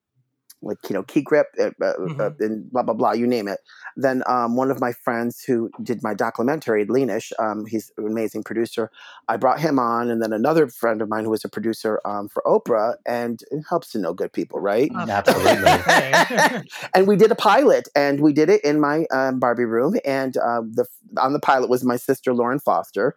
[0.63, 2.41] like you know Key Grip uh, uh, uh, Mhm.
[2.41, 3.61] and blah blah blah, you name it.
[3.97, 8.43] Then um, one of my friends who did my documentary, Leanish, um, he's an amazing
[8.43, 8.91] producer.
[9.29, 12.29] I brought him on, and then another friend of mine who was a producer um,
[12.29, 14.91] for Oprah, and it helps to know good people, right?
[14.95, 16.63] Absolutely.
[16.95, 19.97] and we did a pilot, and we did it in my um, Barbie room.
[20.05, 20.87] And um, the
[21.19, 23.15] on the pilot was my sister Lauren Foster,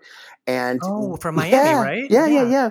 [0.47, 2.05] and oh, from Miami, yeah, right?
[2.09, 2.69] Yeah, yeah, yeah.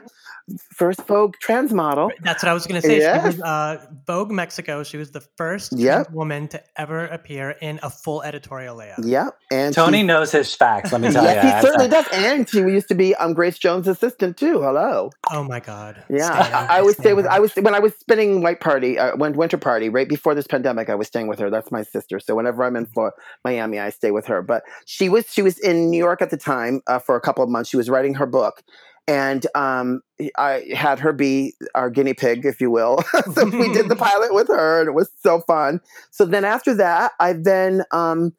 [0.74, 2.10] First Vogue trans model.
[2.20, 2.98] That's what I was going to say.
[2.98, 3.22] Yes.
[3.22, 4.61] She was uh, Vogue Mexico.
[4.84, 6.10] She was the first Yep.
[6.12, 9.04] woman to ever appear in a full editorial layout.
[9.04, 9.36] Yep.
[9.50, 10.92] and Tony she- knows his facts.
[10.92, 11.50] Let me tell yes, you.
[11.50, 12.06] he certainly does.
[12.12, 14.62] And she used to be um, Grace Jones' assistant too.
[14.62, 15.10] Hello.
[15.30, 16.02] Oh my God.
[16.08, 17.26] Yeah, Stan, I, I would stay Stan with.
[17.26, 20.46] I was when I was spinning White Party, uh, when Winter Party, right before this
[20.46, 20.88] pandemic.
[20.88, 21.50] I was staying with her.
[21.50, 22.18] That's my sister.
[22.20, 24.42] So whenever I'm in Florida, Miami, I stay with her.
[24.42, 27.42] But she was she was in New York at the time uh, for a couple
[27.44, 27.68] of months.
[27.70, 28.62] She was writing her book,
[29.08, 30.02] and um,
[30.38, 33.02] I had her be our guinea pig, if you will.
[33.34, 35.80] so we did the pilot with her, and it was so fun.
[36.10, 37.82] So then after that, I then.
[37.90, 38.34] Um,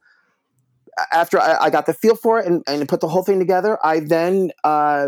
[1.11, 3.80] after I, I got the feel for it and, and put the whole thing together,
[3.84, 5.07] I then uh,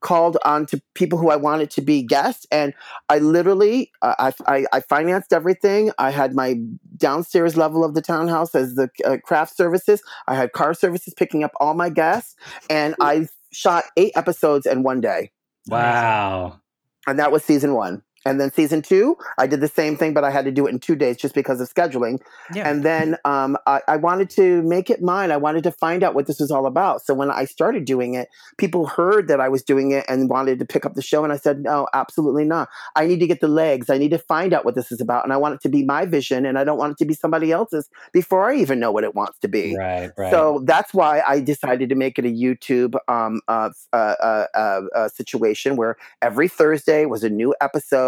[0.00, 2.74] called on to people who I wanted to be guests, and
[3.08, 5.92] I literally uh, I, I I financed everything.
[5.98, 6.56] I had my
[6.96, 10.02] downstairs level of the townhouse as the uh, craft services.
[10.26, 12.36] I had car services picking up all my guests,
[12.68, 15.30] and I shot eight episodes in one day,
[15.68, 16.60] Wow.
[17.06, 18.02] and that was season one.
[18.24, 20.70] And then season two, I did the same thing, but I had to do it
[20.70, 22.20] in two days just because of scheduling.
[22.54, 22.68] Yeah.
[22.68, 25.30] And then um, I, I wanted to make it mine.
[25.30, 27.02] I wanted to find out what this was all about.
[27.02, 30.58] So when I started doing it, people heard that I was doing it and wanted
[30.58, 31.24] to pick up the show.
[31.24, 32.68] And I said, no, absolutely not.
[32.96, 33.88] I need to get the legs.
[33.90, 35.24] I need to find out what this is about.
[35.24, 36.44] And I want it to be my vision.
[36.44, 39.14] And I don't want it to be somebody else's before I even know what it
[39.14, 39.76] wants to be.
[39.76, 40.30] Right, right.
[40.30, 44.80] So that's why I decided to make it a YouTube um, uh, uh, uh, uh,
[44.94, 48.07] uh, situation where every Thursday was a new episode.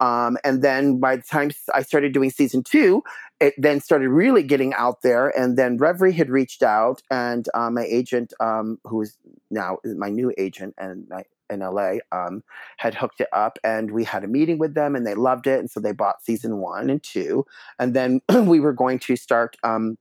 [0.00, 3.02] Um, and then by the time I started doing season two,
[3.40, 5.28] it then started really getting out there.
[5.38, 9.16] And then Revry had reached out, and uh, my agent, um, who is
[9.50, 12.42] now my new agent and my, in LA, um,
[12.76, 15.58] had hooked it up, and we had a meeting with them, and they loved it,
[15.60, 17.46] and so they bought season one and two,
[17.78, 19.96] and then we were going to start um,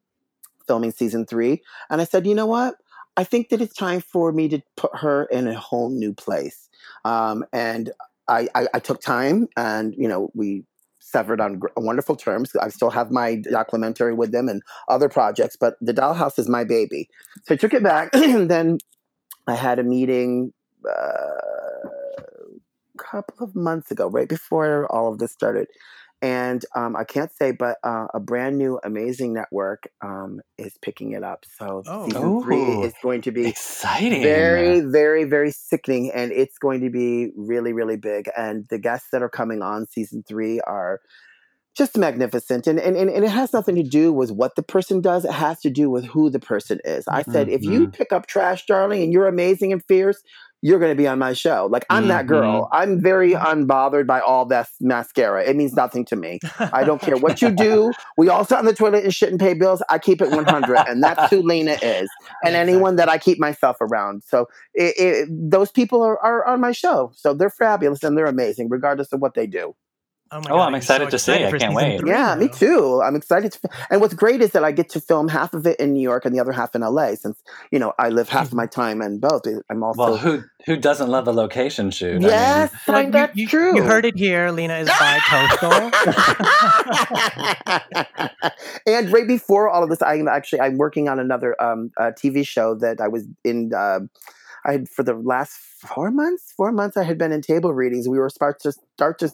[0.66, 2.76] filming season three, and I said, you know what?
[3.16, 6.70] I think that it's time for me to put her in a whole new place,
[7.06, 7.92] um, and
[8.28, 10.64] I, I, I took time, and you know we
[11.00, 12.56] severed on gr- wonderful terms.
[12.56, 16.64] I still have my documentary with them and other projects, but the Dollhouse is my
[16.64, 17.10] baby.
[17.46, 18.78] So I took it back, and then
[19.48, 20.54] I had a meeting
[20.88, 25.68] uh, a couple of months ago, right before all of this started.
[26.28, 31.14] And um, I can't say, but uh, a brand new amazing network um, is picking
[31.14, 31.46] it up.
[31.58, 32.06] So Oh.
[32.06, 32.84] season three Ooh.
[32.84, 34.22] is going to be Exciting.
[34.22, 39.10] very very very sickening and it's going to be really really big and the guests
[39.12, 41.00] that are coming on season three are
[41.78, 45.00] just magnificent and, and and and it has nothing to do with what the person
[45.00, 48.12] does it has to do with who the person is i said if you pick
[48.12, 50.22] up trash darling and you're amazing and fierce
[50.62, 52.34] you're going to be on my show like i'm that mm-hmm.
[52.34, 53.66] girl i'm very mm-hmm.
[53.66, 57.52] unbothered by all that mascara it means nothing to me I don't care what you
[57.52, 57.92] do.
[58.18, 59.84] We all sit on the toilet and shit and pay bills.
[59.90, 62.10] I keep it 100, and that's who Lina is,
[62.44, 64.24] and anyone that I keep myself around.
[64.24, 68.26] So it, it, those people are, are on my show, so they're fabulous and they're
[68.26, 69.76] amazing, regardless of what they do.
[70.32, 70.62] Oh my Oh, god!
[70.62, 71.54] I'm I'm excited so to see it.
[71.54, 72.00] I can't wait.
[72.00, 73.02] three Yeah, me too.
[73.04, 73.54] I'm excited.
[73.54, 73.60] To,
[73.90, 76.26] and what's great is that I get to film half of it in New York
[76.26, 77.16] and the other half in LA.
[77.16, 79.44] Since you know I live half of my time in both.
[79.70, 82.16] I'm also Well, who who doesn't love a location shoot?
[82.16, 83.76] I mean, yes, But I, you- that's you, true.
[83.78, 84.52] You heard it here.
[84.52, 85.72] Lina is bi-coastal.
[88.86, 92.46] and right before all of this, I'm actually I'm working on another um, uh, TV
[92.46, 93.74] show that I was in.
[93.74, 94.00] Uh,
[94.66, 96.54] I had for the last four months.
[96.56, 98.08] Four months I had been in table readings.
[98.10, 99.32] We were start to start to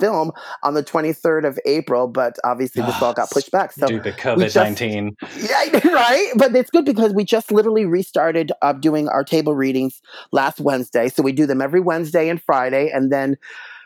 [0.00, 0.32] film
[0.62, 3.72] on the 23rd of April, but obviously this all got pushed back.
[3.72, 5.16] So stupid COVID nineteen.
[5.38, 6.32] yeah, right.
[6.36, 10.00] But it's good because we just literally restarted uh, doing our table readings
[10.32, 11.08] last Wednesday.
[11.08, 13.36] So we do them every Wednesday and Friday, and then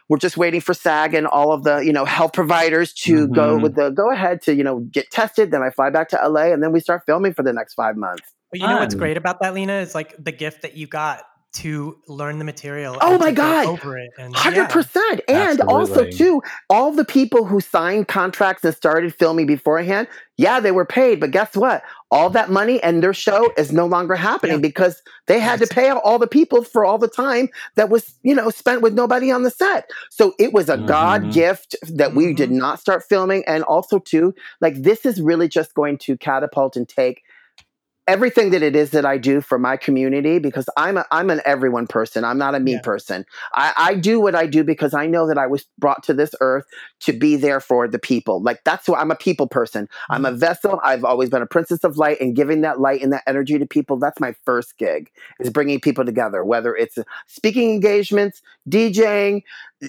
[0.08, 3.56] we're just waiting for SAG and all of the you know health providers to go
[3.56, 3.62] Mhm.
[3.62, 5.50] with the go ahead to you know get tested.
[5.50, 7.96] Then I fly back to LA, and then we start filming for the next five
[7.96, 8.22] months.
[8.50, 11.22] But you know what's great about that, Lina, is like the gift that you got
[11.54, 12.98] to learn the material.
[13.00, 13.66] Oh and my to go God.
[13.66, 14.66] Over it, and Hundred yeah.
[14.68, 20.58] percent, and also too, all the people who signed contracts and started filming beforehand, yeah,
[20.60, 21.82] they were paid, but guess what?
[22.10, 24.62] All that money and their show is no longer happening Yeah.
[24.62, 28.14] because they had to pay out all the people for all the time that was,
[28.22, 29.88] you know, spent with nobody on the set.
[30.10, 31.32] So it was a God Mhm.
[31.32, 32.54] gift that we did Mhm.
[32.56, 36.88] not start filming, and also too, like this is really just going to catapult and
[36.88, 37.22] take
[38.06, 41.40] everything that it is that I do for my community because I'm a, I'm an
[41.46, 42.24] everyone person.
[42.24, 42.80] I'm not a me Yeah.
[42.82, 43.24] person.
[43.52, 46.34] I, I do what I do because I know that I was brought to this
[46.40, 46.66] earth
[47.00, 48.42] to be there for the people.
[48.42, 49.88] Like that's why I'm a people person.
[50.10, 50.38] I'm a Mm-hmm.
[50.38, 50.80] vessel.
[50.84, 53.66] I've always been a princess of light and giving that light and that energy to
[53.66, 53.96] people.
[53.96, 59.42] That's my first gig is bringing people together, whether it's speaking engagements, DJing,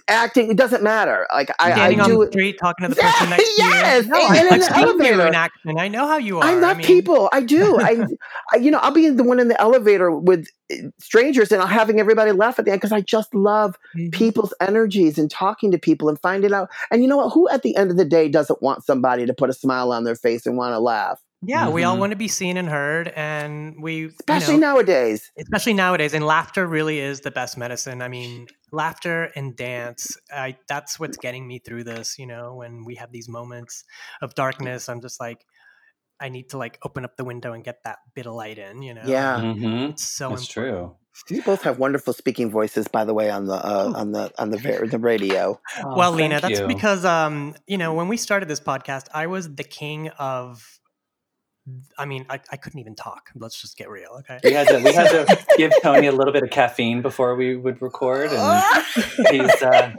[0.08, 1.28] acting, it doesn't matter.
[1.34, 4.06] Like I, I Standing on the street, talking to the Yeah, person next to yes,
[4.06, 4.12] you.
[4.12, 5.28] No, and I- in I've the seen you elevator.
[5.28, 5.78] in action.
[5.78, 6.44] I know how you are.
[6.44, 7.30] I love mean, people.
[7.32, 7.80] I do.
[7.82, 8.06] I,
[8.54, 12.00] I, you know, I'll be the one in the elevator with uh, strangers and having
[12.00, 14.12] everybody laugh at the end because I just love mhm.
[14.12, 16.70] people's energies and talking to people and finding out.
[16.92, 17.30] And you know what?
[17.32, 20.04] Who at the end of the day doesn't want somebody to put a smile on
[20.04, 21.22] their face and want to laugh?
[21.42, 22.00] Yeah, we all Mhm.
[22.00, 25.32] want to be seen and heard, and we, you Especially know, nowadays.
[25.38, 26.14] especially nowadays.
[26.14, 28.02] And laughter really is the best medicine.
[28.02, 30.18] I mean, laughter and dance.
[30.32, 32.18] I that's what's getting me through this.
[32.18, 33.84] You know, when we have these moments
[34.22, 35.46] of darkness, I'm just like,
[36.20, 38.82] I need to like open up the window and get that bit of light in.
[38.82, 39.42] You know, Yeah.
[39.42, 40.48] hmm it's so That's important.
[40.48, 40.96] true.
[41.30, 44.50] You both have wonderful speaking voices, by the way, on the uh, on the on
[44.50, 45.60] the ver- the radio.
[45.84, 46.68] Oh, well, Lina, that's you.
[46.68, 50.80] because um, you know, when we started this podcast, I was the king of.
[51.98, 53.30] I mean, I, I couldn't even talk.
[53.36, 54.40] Let's just get real, okay?
[54.44, 57.56] we had to we had to give Tony a little bit of caffeine before we
[57.56, 58.86] would record, and
[59.32, 59.92] he's uh,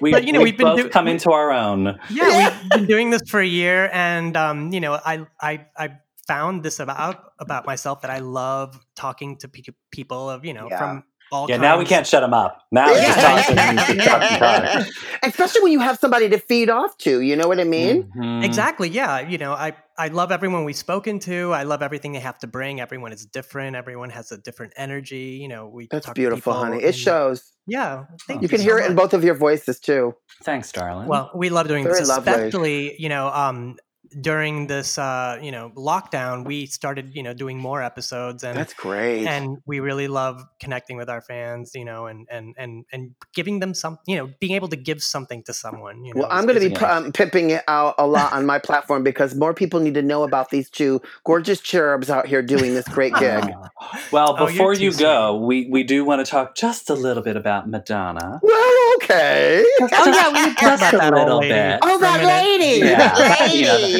[0.00, 1.98] we But, you know, we've we've been both do- come into our own.
[2.10, 5.98] yeah, we've been doing this for a year, and um, you know, I I I
[6.26, 10.68] found this about about myself that I love talking to pe- people of you know
[10.70, 10.78] Yeah.
[10.78, 12.62] from all Yeah, now we can't shut him up.
[12.72, 13.56] Now he's just talking.
[13.56, 14.92] He's just talking, talking.
[15.22, 17.20] Especially when you have somebody to feed off to.
[17.20, 18.10] You know what I mean?
[18.16, 18.44] Mhm.
[18.44, 18.88] Exactly.
[18.88, 19.20] Yeah.
[19.20, 21.52] You know, I I love everyone we've spoken to.
[21.52, 22.80] I love everything they have to bring.
[22.80, 23.76] Everyone is different.
[23.76, 25.38] Everyone has a different energy.
[25.42, 26.78] You know, we That's talk beautiful, people honey.
[26.82, 27.52] It and- shows.
[27.66, 28.04] Yeah.
[28.26, 30.14] Thank You can so hear it in both of your voices too.
[30.42, 31.06] Thanks, darling.
[31.06, 32.32] Well, we love doing Very this, lovely.
[32.32, 33.76] especially you know um,
[34.20, 36.44] during this uh, you know lockdown.
[36.44, 39.26] We started you know doing more episodes and That's great.
[39.26, 41.72] and we really love connecting with our fans.
[41.74, 45.02] You know, and and and and giving them some you know being able to give
[45.02, 46.04] something to someone.
[46.04, 48.46] You know, Well, I'm going to be a- um, pimping it out a lot on
[48.46, 52.42] my platform because more people need to know about these two gorgeous cherubs out here
[52.42, 53.44] doing this great gig.
[54.12, 57.22] Well, Oh, before too you go, we, we do want to talk just a little
[57.22, 58.38] bit about Madonna.
[58.42, 59.64] well, okay.
[59.80, 61.78] Oh yeah, we talk Just about a little lady bit.
[61.82, 62.80] Oh, that lady.
[62.86, 63.99] Yeah, That you lady.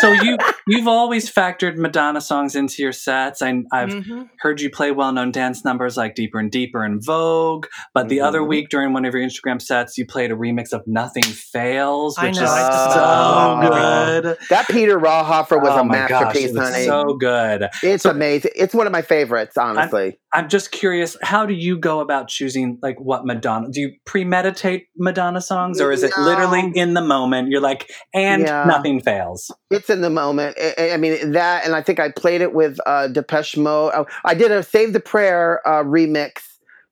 [0.00, 0.36] so you
[0.66, 3.42] you've always factored Madonna songs into your sets.
[3.42, 4.28] I, I've Mhm.
[4.40, 8.40] heard you play well-known dance numbers like "Deeper and Deeper" and "Vogue." But the other
[8.40, 8.48] Mhm.
[8.48, 12.32] week during one of your Instagram sets, you played a remix of "Nothing Fails," which
[12.32, 14.36] is so love good.
[14.50, 16.84] That Peter Rauhofer was oh a my gosh, masterpiece, it was honey.
[16.84, 17.68] so good.
[17.82, 18.52] it's amazing.
[18.54, 20.18] It's one of my favorites, honestly.
[20.32, 23.68] I'm just curious, how do you go about choosing like what Madonna?
[23.70, 27.48] Do you premeditate Madonna songs, or is it literally in the moment?
[27.50, 28.64] You're like, and Yeah.
[28.64, 29.50] nothing fails.
[29.70, 30.56] It's in the moment.
[30.58, 33.92] I- I, mean that, and I think I played it with uh, Depeche Mode.
[33.94, 36.42] Oh, I did a Save the Prayer uh, remix,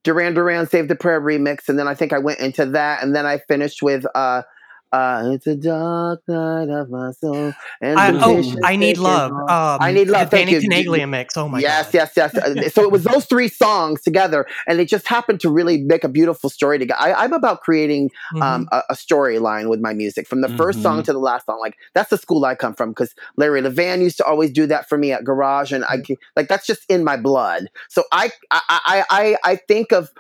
[0.05, 3.15] Duran Duran Save the Prayer remix, and then I think I went into that, and
[3.15, 4.43] then I finished with uh,
[4.93, 9.31] uh, "It's a dark night of my soul." And I, oh, I need love.
[9.31, 10.61] Um, I Need Love, Danny you.
[10.61, 11.37] Tenaglia mix.
[11.37, 11.95] Oh my yes, god.
[11.95, 15.51] yes, yes, Uh, So it was those three songs together, and it just happened to
[15.51, 17.01] really make a beautiful story together.
[17.01, 18.43] I, I'm about creating Mhm.
[18.43, 21.05] um, a, a storyline with my music from the 1st song Mhm.
[21.05, 21.59] to the last song.
[21.61, 24.89] Like that's the school I come from because Larry Levan used to always do that
[24.89, 26.03] for me at Garage, and I
[26.37, 27.69] like that's just in my blood.
[27.89, 30.11] So I I I I, I think of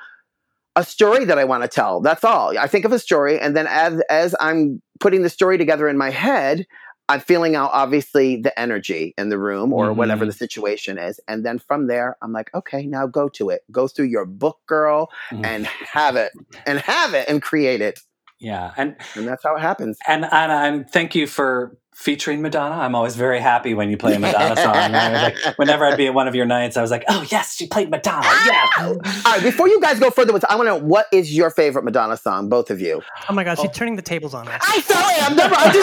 [0.79, 2.01] a story that I want to tell.
[2.01, 2.57] That's all.
[2.59, 5.99] I think of a story, and then as as I'm putting the story together in
[5.99, 6.67] my head,
[7.11, 10.29] I'm feeling out obviously the energy in the room or whatever Mhm.
[10.29, 13.63] the situation is, and then from there, I'm like, okay, now go to it.
[13.73, 15.45] Go through your book, girl, Mhm.
[15.45, 16.33] and have it,
[16.67, 17.99] and have it, and create it,
[18.41, 19.99] yeah, and and that's how it happens.
[20.07, 22.77] and and, and thank you for featuring Madonna.
[22.77, 24.77] I'm always very happy when you play a Madonna song.
[24.77, 27.57] I like, whenever I'd be at one of your nights, I was like, oh yes,
[27.57, 28.23] she played Madonna.
[28.25, 28.47] Ah!
[28.47, 28.87] Yeah.
[28.87, 31.51] All right, before you guys go further with, I want to know what is your
[31.51, 33.03] favorite Madonna song, both of you.
[33.29, 33.73] Oh my God, she's oh.
[33.73, 34.63] turning the tables on us.
[34.65, 35.57] I sorry, I'm never.
[35.59, 35.83] I do.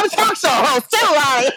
[0.00, 1.52] I'm a talk show host too, right?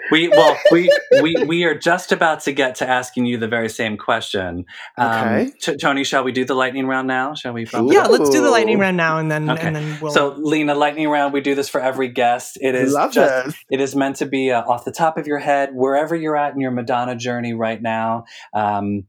[0.10, 0.90] we well we
[1.22, 4.66] we we are just about to get to asking you the very same question.
[4.96, 5.52] Um, okay.
[5.60, 7.34] T- Tony, shall we do the lightning round now?
[7.34, 7.66] Shall we?
[7.66, 9.66] Yeah, let's do the lightning round now, and then Okay.
[9.66, 10.10] and then we'll.
[10.10, 11.32] So, Lina, lightning round.
[11.34, 12.56] We do this for every guest.
[12.60, 13.54] It is Love just this.
[13.70, 16.54] It is meant to be uh, off the top of your head, wherever you're at
[16.54, 18.24] in your Madonna journey right now.
[18.54, 19.04] Um,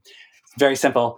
[0.58, 1.18] very simple.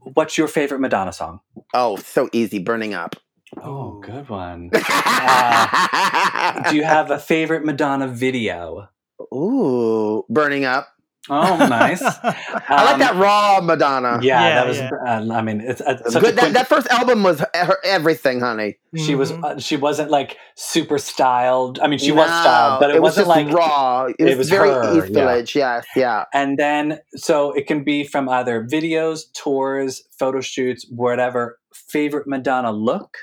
[0.00, 1.40] What's your favorite Madonna song?
[1.72, 3.16] Oh, so easy, burning up.
[3.62, 4.70] Oh, good one.
[5.26, 8.88] Uh, Do you have a favorite Madonna video?
[9.32, 10.88] Ooh, burning up.
[11.30, 12.02] Oh, nice.
[12.22, 14.18] I like Um, that raw Madonna.
[14.22, 14.76] Yeah, Yeah, that was.
[14.78, 14.90] yeah.
[15.06, 16.36] Uh, I mean, it's, it's such a Good.
[16.36, 18.76] That, quint- that first album was her everything, honey.
[18.94, 19.32] she was.
[19.32, 19.42] Mhm.
[19.44, 21.78] Uh, she wasn't like super styled.
[21.80, 24.04] I mean, she was styled, but it, was wasn't just like raw.
[24.06, 25.42] It, it was, was very her, East yeah.
[25.54, 26.24] Yes, yeah.
[26.34, 31.58] And then, so it can be from either videos, tours, photo shoots, whatever.
[31.72, 33.16] Favorite Madonna look?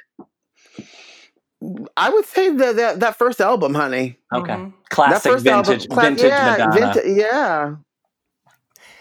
[1.95, 4.17] I would say that that, that first album, honey.
[4.33, 4.53] Okay.
[4.53, 4.71] Mhm.
[4.73, 6.93] That Classic first vintage, album, cla- vintage yeah, Madonna.
[6.93, 7.75] vinta- yeah.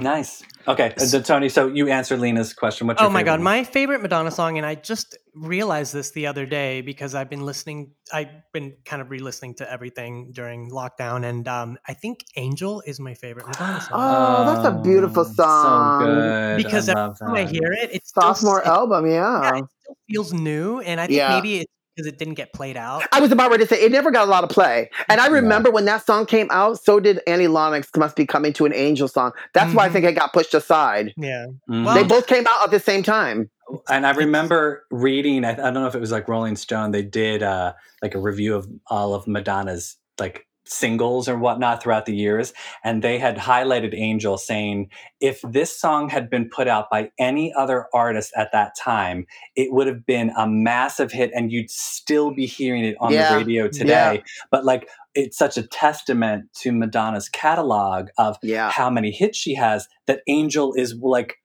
[0.00, 0.42] Nice.
[0.68, 0.92] Okay.
[0.98, 2.86] uh, then Tony, so you answered Lina's question.
[2.86, 3.42] What's your Oh my god, one?
[3.42, 7.44] my favorite Madonna song, and I just realized this the other day because I've been
[7.44, 7.92] listening.
[8.12, 13.00] I've been kind of re-listening to everything during lockdown, and um, I think "Angel" is
[13.00, 15.92] my favorite Madonna song Oh, that's a beautiful Oh, song.
[15.98, 16.56] So good.
[16.56, 19.58] because I every time I hear it, it's Sophomore s- album, yeah, yeah.
[19.58, 21.34] it still feels new, and I think Yeah.
[21.36, 23.02] maybe it's because it didn't get played out.
[23.12, 24.90] I was about ready to say it never got a lot of play.
[25.08, 28.52] And I remember when that song came out, so did Annie Lennox must be coming
[28.54, 29.32] to an angel song.
[29.54, 29.92] That's why I Mhm.
[29.92, 31.12] think it got pushed aside.
[31.16, 31.84] Yeah, Mhm.
[31.84, 33.50] Well- they both came out at the same time.
[33.88, 35.44] and I remember reading.
[35.44, 36.90] I, I don't know if it was like Rolling Stone.
[36.90, 37.72] They did uh,
[38.02, 42.52] like a review of all of Madonna's like singles or whatnot throughout the years,
[42.84, 44.90] and they had highlighted "Angel," saying
[45.20, 49.72] if this song had been put out by any other artist at that time, it
[49.72, 53.38] would have been a massive hit, and you'd still be hearing it on Yeah, the
[53.38, 54.22] radio today.
[54.50, 58.70] But like, it's such a testament to Madonna's catalog of Yeah.
[58.70, 61.39] how many hits she has that Angel is like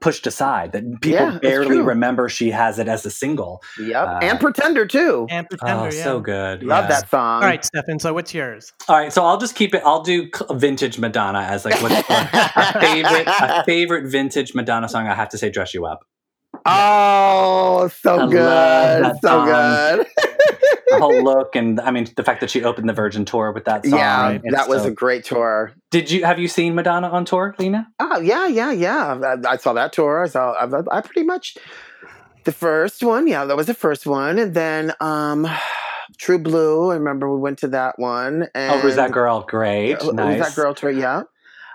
[0.00, 3.62] pushed aside that people Yeah, barely remember she has it as a single.
[3.78, 4.06] Yep.
[4.06, 5.26] Uh, and Pretender too.
[5.30, 5.82] and Pretender.
[5.82, 6.04] oh, yeah.
[6.04, 6.62] so good.
[6.62, 6.88] Love yeah.
[6.88, 7.42] that song.
[7.42, 7.98] All right, Stefan.
[7.98, 8.72] So what's yours?
[8.88, 9.82] All right, so I'll just keep it.
[9.84, 15.06] I'll do vintage Madonna as like what's a favorite a favorite vintage Madonna song.
[15.06, 16.04] I have to say, "Dress You Up."
[16.64, 19.04] Oh, so I good.
[19.22, 19.46] So song.
[19.46, 20.06] good.
[20.88, 23.64] The whole look, and I mean the fact that she opened the Virgin tour with
[23.64, 23.98] that song.
[23.98, 25.72] yeah, it's that was so- a great tour.
[25.90, 27.88] Did you have you seen Madonna on tour, Lina?
[27.98, 29.36] Oh, yeah, yeah, yeah.
[29.44, 30.22] I, I saw that tour.
[30.22, 31.58] I saw, I, I pretty much,
[32.44, 34.38] the first one, yeah, that was the first one.
[34.38, 35.46] And then um
[36.18, 38.46] True Blue, I remember we went to that one.
[38.54, 39.42] And, oh, who's that girl?
[39.42, 40.40] Great, Uh, Who's nice.
[40.46, 40.90] that girl tour?
[40.92, 41.22] Yeah.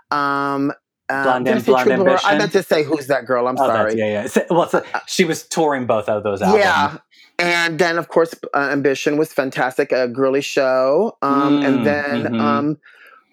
[0.10, 0.72] Um,
[1.10, 2.16] Blonde did I Am- say Blonde Blue?
[2.24, 3.48] I meant to say who's that girl.
[3.48, 3.96] I'm Oh, sorry.
[3.98, 4.44] yeah, yeah.
[4.50, 6.64] Well, so she was touring both of those albums.
[6.64, 6.98] Yeah.
[7.42, 11.18] And then, of course, uh, Ambition was fantastic, a girly show.
[11.22, 12.40] Um, Mm, and then, mhm.
[12.40, 12.78] um,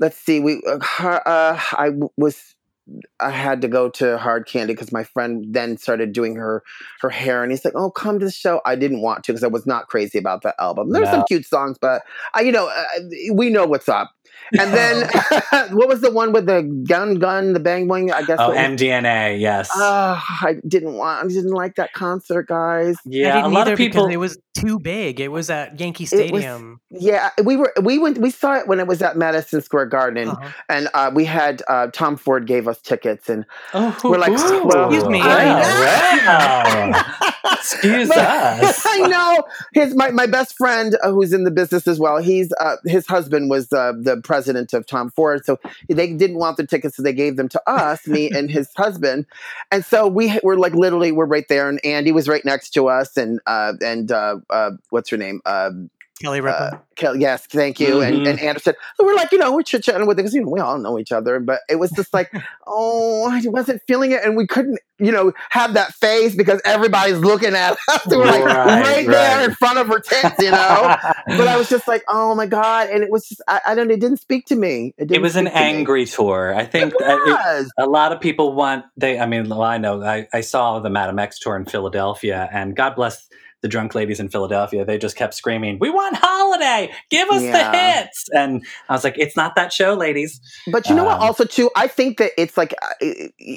[0.00, 2.54] let's see, we, uh, uh, I was,
[3.20, 6.62] I had to go to Hard Candy because my friend then started doing her
[7.02, 9.44] her hair, and he's like, "Oh, come to the show." I didn't want to because
[9.44, 10.92] I was not crazy about the album.
[10.92, 12.02] There's some cute songs, but
[12.34, 13.00] I, you know, uh,
[13.34, 14.10] we know what's up.
[14.58, 15.08] And then,
[15.76, 18.10] what was the one with the gun, gun, the bang bang?
[18.12, 18.38] I guess.
[18.40, 19.68] Oh, what was- MDNA, yes.
[19.74, 21.24] Ah, I didn't want.
[21.24, 22.96] I didn't like that concert, guys.
[23.04, 24.06] Yeah, a lot of people.
[24.06, 25.20] it was too big.
[25.20, 26.80] It was at Yankee It was- Stadium.
[26.90, 30.28] Yeah, we were we went we saw it when it was at Madison Square Garden,
[30.30, 30.48] Uh-huh.
[30.70, 33.44] and uh, we had uh, Tom Ford gave us tickets, and
[33.74, 34.64] oh, we're like, ooh.
[34.66, 35.20] well, Excuse me.
[35.20, 37.04] Wow.
[37.52, 38.82] Excuse But- us.
[38.86, 39.42] I know
[39.74, 42.18] his my, my best friend uh, who's in the business as well.
[42.18, 46.56] He's uh, his husband was uh, the president of Tom Ford, so they didn't want
[46.56, 49.26] the tickets, so they gave them to us, me and his husband,
[49.70, 52.88] and so we were like literally we're right there, and Andy was right next to
[52.88, 55.40] us, and uh, and uh, uh, what's her name?
[55.46, 55.90] Um
[56.20, 56.58] Kelly Ripa.
[56.74, 58.28] uh, Kel, yes, thank you, and, Mhm.
[58.30, 58.74] and Anderson.
[58.96, 60.76] So we're like, you know, we're chit chatting with it because you know we all
[60.76, 62.28] know each other, but it was just like,
[62.66, 67.18] oh, I wasn't feeling it, and we couldn't, you know, have that face because everybody's
[67.18, 68.06] looking at us.
[68.06, 70.96] We were like Right, right, there in front of her tits, you know.
[71.28, 73.88] but I was just like, oh my god, and it was just, I, I don't,
[73.88, 74.94] it didn't speak to me.
[74.98, 75.66] It, it was an speak to me.
[75.76, 76.52] angry tour.
[76.52, 77.20] I think It that
[77.62, 80.80] it- a lot of people want they i mean well, i know I, I saw
[80.80, 83.28] the Madame X tour in philadelphia and god bless
[83.62, 87.70] the drunk ladies in philadelphia they just kept screaming we want holiday give us Yeah.
[87.70, 90.40] the hits and i was like it's not that show ladies
[90.70, 91.16] But you know what?
[91.16, 93.06] Um, Also, too, I think that it's like uh,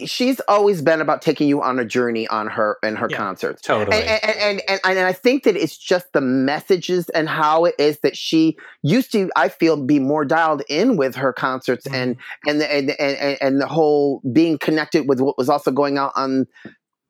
[0.06, 3.18] she's always been about taking you on a journey on her in her Yeah.
[3.18, 3.62] concerts.
[3.62, 7.66] totally And, and, and, and, and I think that it's just the messages and how
[7.66, 11.86] it is that she used to, I feel, be more dialed in with her concerts
[11.88, 12.16] and
[12.48, 16.12] and the, and, and and the whole being connected with what was also going on
[16.16, 16.48] on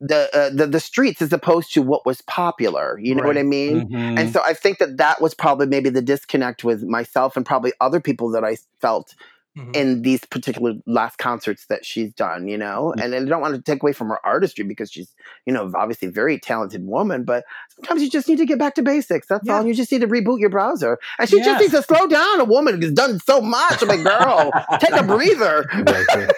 [0.02, 2.98] the uh, the, the streets as opposed to what was popular.
[3.00, 3.46] You know what I Right.
[3.46, 3.88] mean?
[3.88, 4.18] Mhm.
[4.18, 7.72] And so I think that that was probably maybe the disconnect with myself and probably
[7.80, 9.14] other people that I felt
[9.56, 9.76] Mhm.
[9.76, 12.94] in these particular last concerts that she's done, you know.
[12.96, 13.04] Mm.
[13.04, 16.08] And I don't want to take away from her artistry because she's, you know, obviously
[16.08, 17.44] a very talented woman, but
[17.76, 19.26] sometimes you just need to get back to basics.
[19.26, 19.56] That's Yeah.
[19.58, 19.66] all.
[19.66, 20.98] You just need to reboot your browser.
[21.18, 21.44] And she Yeah.
[21.44, 22.40] just needs to slow down.
[22.40, 23.82] A woman who's done so much.
[23.82, 24.50] I'm like, girl,
[24.80, 25.66] take a breather.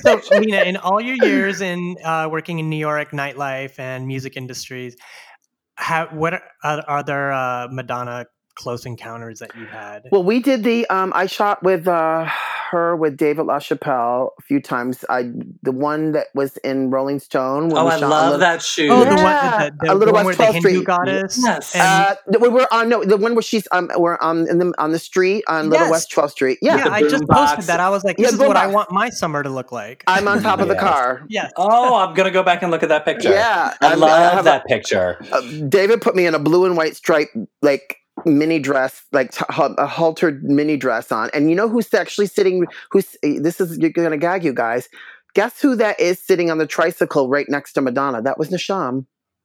[0.00, 4.36] So Lina, in all your years in uh, working in New York nightlife and music
[4.36, 4.96] industries,
[5.74, 8.26] how what are, are, are there uh, Madonna
[8.56, 10.02] close encounters that you had?
[10.10, 10.86] Well, we did the.
[10.88, 12.26] Um, I shot with uh,
[12.70, 15.04] her with David LaChapelle a few times.
[15.08, 15.30] I
[15.62, 17.68] the one that was in Rolling Stone.
[17.68, 19.92] when oh we i shot love little- that shoot oh, the one, Yeah, the, the,
[19.92, 20.84] a little one West where the Hindu Street.
[20.86, 21.38] goddess.
[21.42, 21.74] Yes.
[21.76, 21.82] And,
[22.34, 24.90] Uh, we were on no the one where she's um we're on in the on
[24.92, 25.90] the street on Little Yes.
[25.92, 26.58] West 12th Street.
[26.62, 27.52] yeah, Yeah, I just box.
[27.52, 27.80] posted that.
[27.80, 30.02] I was like, Yeah, this is boom what I want my summer to look like.
[30.06, 30.82] I'm on top of the Yes.
[30.82, 31.22] car.
[31.28, 31.52] yes.
[31.56, 34.44] oh i'm gonna go back and look at that picture Yeah, i I'm- love have
[34.44, 37.28] that picture uh, David put me in a blue and white stripe
[37.62, 41.30] like mini dress, like t- a haltered mini dress on.
[41.34, 42.64] And you know who's actually sitting?
[42.90, 44.88] Who's eh, this is you're gonna gag you guys.
[45.34, 48.22] Guess who that is sitting on the tricycle right next to Madonna?
[48.22, 49.04] That was Nashom.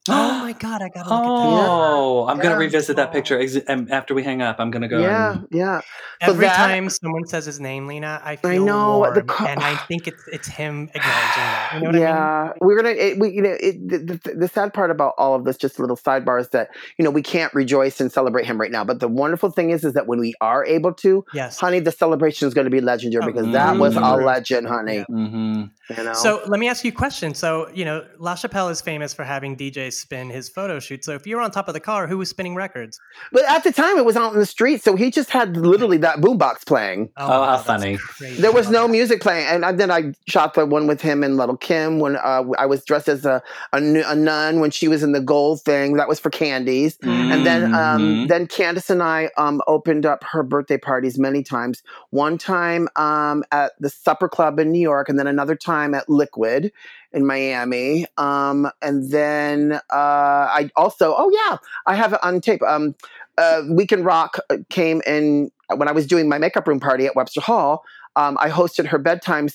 [0.10, 2.60] Oh my god, I gotta look at Oh, I'm gonna Yeah.
[2.60, 4.56] revisit that picture ex- um, after we hang up.
[4.60, 5.00] I'm gonna go.
[5.00, 5.82] Yeah, and- yeah.
[6.26, 9.28] So Every that- time someone says his name, Lina, I feel I know, the warm,
[9.28, 11.04] co- and I think it's it's him acknowledging
[11.36, 11.70] that.
[11.74, 12.02] You know what I mean?
[12.02, 12.90] yeah, we're gonna.
[12.90, 15.78] It, we, you know, it, the, the, the sad part about all of this, just
[15.78, 18.84] a little sidebar, is that you know we can't rejoice and celebrate him right now.
[18.84, 21.60] But the wonderful thing is, is that when we are able to, Yes.
[21.60, 25.06] honey, the celebration is going to be legendary Oh, because that was a legend, honey.
[25.10, 25.70] Mhm.
[25.98, 26.14] You know.
[26.14, 27.34] So let me ask you a question.
[27.36, 31.04] So, you know, LaChapelle is famous for having DJ spin his photo shoot.
[31.06, 33.00] So if you were on top of the car, who was spinning records?
[33.32, 35.98] but at the time, it was out in the street, so he just had literally
[35.98, 37.10] that boombox playing.
[37.18, 37.98] Oh, my how that's funny.
[37.98, 38.42] crazy.
[38.42, 41.58] There was no music playing, and then I shot the one with him and Little
[41.58, 43.42] Kim when uh, I was dressed as a,
[43.74, 45.98] a a nun when she was in the gold thing.
[45.98, 46.98] That was for Candies.
[47.04, 48.28] And then um, Mhm.
[48.30, 51.84] then Candis and I um, opened up her birthday parties many times.
[52.10, 56.08] One time um, at the Supper Club in New York, and then another time at
[56.10, 56.72] Liquid
[57.14, 58.06] in Miami.
[58.18, 62.62] Um, and then uh, I also, oh yeah, I have it on tape.
[62.64, 62.96] Um,
[63.38, 64.40] uh, Weekend Rock
[64.70, 67.84] came in when I was doing my makeup room party at Webster Hall.
[68.16, 69.50] Um, I hosted her bedtime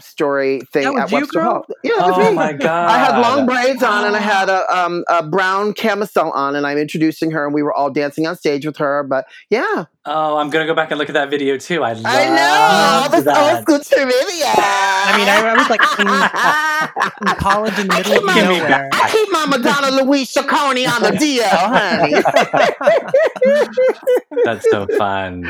[0.00, 1.50] story thing That was at you, Webster girl?
[1.52, 1.64] Hall.
[1.82, 2.36] Yeah, that was Oh me.
[2.36, 2.90] my god!
[2.90, 6.66] I had long braids on and I had a, um, a brown camisole on, and
[6.66, 9.02] I'm introducing her, and we were all dancing on stage with her.
[9.02, 11.82] But yeah, Oh, I'm gonna go back and look at that video too.
[11.82, 13.54] I love I know this that.
[13.54, 14.52] old school trivia.
[14.56, 18.58] I mean, I, I was like in, in college in the middle of Give me
[18.58, 18.90] nowhere.
[18.92, 22.22] I keep my Madonna Louise Ciccone on the DL, honey.
[24.44, 25.40] That's so fun.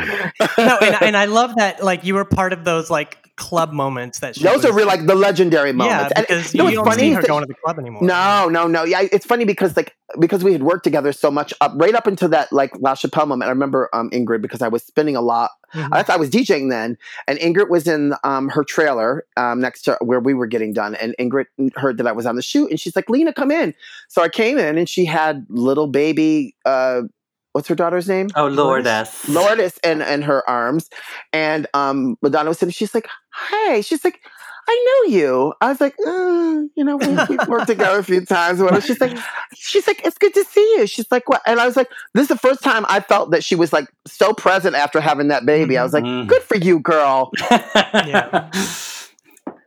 [0.59, 1.83] No, and, and I love that.
[1.83, 4.87] Like you were part of those like club moments that she Those was, are real,
[4.87, 6.13] like the legendary Yeah, moments.
[6.17, 7.09] And because you know you what's don't funny?
[7.09, 8.03] see her that- going to the club anymore.
[8.03, 8.85] No, no, no.
[8.85, 12.07] Yeah, it's funny because like because we had worked together so much up right up
[12.07, 13.49] into that like LaChapelle moment.
[13.49, 15.51] I remember um, Ingrid because I was spinning a lot.
[15.75, 15.89] Mhm.
[15.91, 19.99] I, I was DJing then, and Ingrid was in um, her trailer um, next to
[20.01, 20.95] where we were getting done.
[20.95, 23.75] And Ingrid heard that I was on the shoot, and she's like, "Lina, come in."
[24.09, 26.55] So I came in, and she had little baby.
[26.65, 27.03] Uh,
[27.55, 28.29] what's her daughter's name?
[28.37, 29.29] Oh, Lourdes.
[29.29, 30.91] Lourdes in, in her arms.
[31.33, 33.09] And um, Madonna was sitting, she's like,
[33.51, 34.21] hey, she's like,
[34.67, 35.53] I know you.
[35.61, 38.61] I was like, uh, you know, we, we've worked together a few times.
[38.61, 38.87] or whatever.
[38.87, 39.17] She's like,
[39.55, 40.87] she's like, it's good to see you.
[40.87, 41.43] She's like, what?
[41.47, 43.87] And I was like, this is the first time I felt that she was like
[44.07, 45.77] so present after having that baby.
[45.77, 46.27] I was like, Mhm.
[46.27, 47.31] good for you, girl.
[47.51, 48.51] Yeah.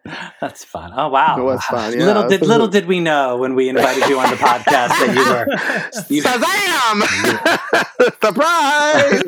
[0.41, 0.91] That's fun.
[0.95, 1.39] Oh wow.
[1.39, 2.05] It was fun, yeah.
[2.05, 5.23] Little did little did we know when we invited you on the podcast that you
[5.31, 5.47] were
[6.09, 7.03] you, Shazam!
[8.21, 9.23] Surprise!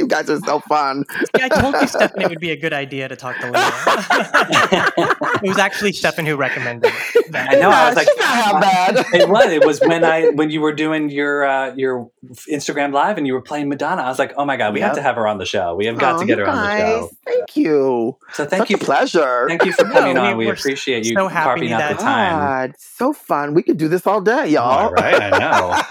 [0.00, 1.04] You guys are so fun.
[1.38, 3.58] Yeah, I told you, Stefan, it would be a good idea to talk to Lina.
[5.42, 6.90] it was actually Stefan who recommended
[7.30, 7.50] that.
[7.50, 7.68] I know.
[7.70, 8.96] I was like, she's not half bad.
[9.14, 9.46] it was.
[9.52, 12.10] It was when I when you were doing your uh, your
[12.50, 14.02] Instagram live and you were playing Madonna.
[14.02, 15.74] I was like, oh my god, we have to have her on the show.
[15.74, 17.10] We have got Oh, to get her you on the show.
[17.26, 18.16] Thank you.
[18.32, 19.44] So thank Such you, a pleasure.
[19.48, 20.36] thank you for coming we- on.
[20.38, 22.38] We we're appreciate you so happy carving out the time.
[22.38, 23.52] God, so fun.
[23.54, 24.62] We could do this all day, y'all.
[24.86, 25.82] All right, I know.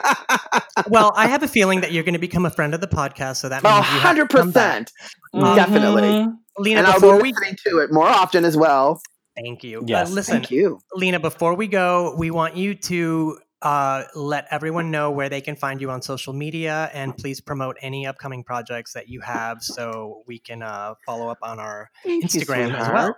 [0.87, 3.35] Well, I have a feeling that you're going to become a friend of the podcast,
[3.37, 4.87] so that means Oh, you have to come back.
[5.33, 5.55] 100%.
[5.55, 6.01] Definitely.
[6.09, 6.33] Mhm.
[6.57, 9.01] Lina, And I'll be we listening to it more often as well.
[9.37, 9.83] thank you.
[9.87, 10.79] Yes, uh, listen, Thank you.
[10.93, 15.55] Lina, before we go, we want you to uh, let everyone know where they can
[15.55, 20.23] find you on social media and please promote any upcoming projects that you have so
[20.27, 23.15] we can uh, follow up on our Thank you, Instagram as well.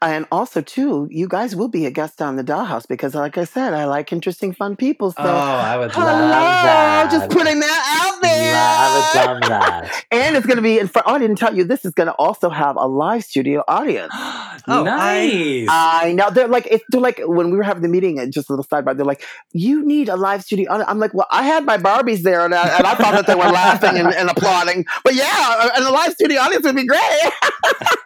[0.00, 0.12] Sweetheart.
[0.16, 3.44] And also, too, you guys will be a guest on the Dollhouse because, like I
[3.44, 5.10] said, I like interesting, fun people.
[5.12, 7.10] So, Oh, I would hello, love that.
[7.10, 8.52] just putting that out there.
[8.52, 10.04] Love, I would love that.
[10.12, 11.06] And it's going to be in front.
[11.08, 11.64] Oh, I didn't tell you.
[11.64, 14.12] This is going to also have a live studio audience.
[14.68, 15.68] Oh, nice.
[15.70, 18.48] I know they're like it's they're like when we were having the meeting and just
[18.48, 19.22] a little sidebar, they're like,
[19.52, 22.52] "You need a live studio." audience." I'm like, "Well, I had my Barbies there, and
[22.52, 25.90] I, and I thought that they were laughing and, and applauding, but yeah, and a
[25.92, 27.00] live studio audience would be great."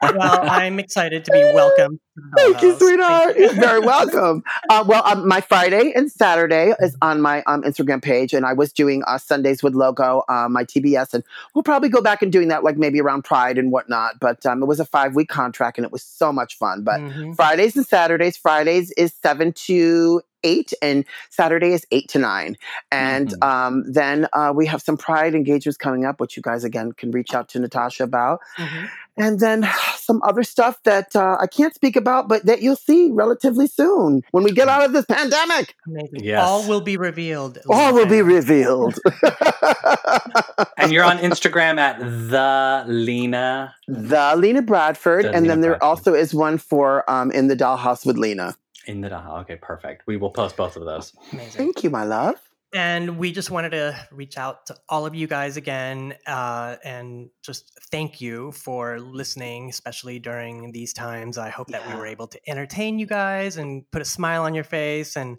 [0.03, 2.01] Well, I'm excited to be welcome.
[2.37, 3.35] Thank you, sweetheart.
[3.35, 3.45] Thank you.
[3.45, 4.43] You're very welcome.
[4.69, 8.53] Uh, well, um, my Friday and Saturday is on my um, Instagram page, and I
[8.53, 12.31] was doing uh, Sundays with Logo, uh, my TBS, and we'll probably go back and
[12.31, 14.21] doing that like maybe around Pride and whatnot.
[14.21, 16.83] But um, it was a five week contract, and it was so much fun.
[16.85, 17.37] But Mhm.
[17.37, 18.37] Fridays and Saturdays.
[18.37, 22.57] Fridays is seven to eight, and Saturday is eight to nine.
[22.91, 23.45] And Mhm.
[23.47, 27.11] um, then uh, we have some Pride engagements coming up, which you guys again can
[27.11, 28.41] reach out to Natasha about.
[28.59, 28.89] Mhm.
[29.17, 33.11] And then some other stuff that uh, I can't speak about, but that you'll see
[33.13, 35.75] relatively soon when we get out of this pandemic.
[35.87, 36.25] Amazing.
[36.25, 36.47] Yes.
[36.47, 37.59] All will be revealed.
[37.69, 38.99] All will be revealed.
[40.79, 43.75] and you're on Instagram at the Lina.
[43.89, 45.87] the Lina Bradford, The and Lina then there Bradford.
[45.89, 48.55] also is one for um, in the dollhouse with Lina.
[48.87, 49.41] In the da.
[49.41, 50.07] okay, perfect.
[50.07, 51.13] We will post both of those.
[51.33, 51.59] Amazing.
[51.59, 52.37] Thank you, my love.
[52.73, 57.29] And we just wanted to reach out to all of you guys again uh, and
[57.43, 61.37] just thank you for listening, especially during these times.
[61.37, 64.55] I hope that we were able to entertain you guys and put a smile on
[64.55, 65.39] your face and,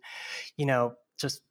[0.57, 1.41] you know, just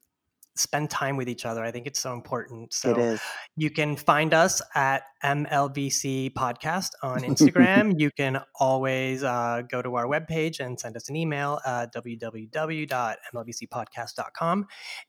[0.57, 1.63] spend time with each other.
[1.65, 2.73] I think it's so important.
[2.73, 3.21] So it is.
[3.57, 7.99] you can find us at MLVC Podcast on Instagram.
[7.99, 14.67] you can always uh, go to our webpage and send us an email, uh, www.mlvcpodcast.com.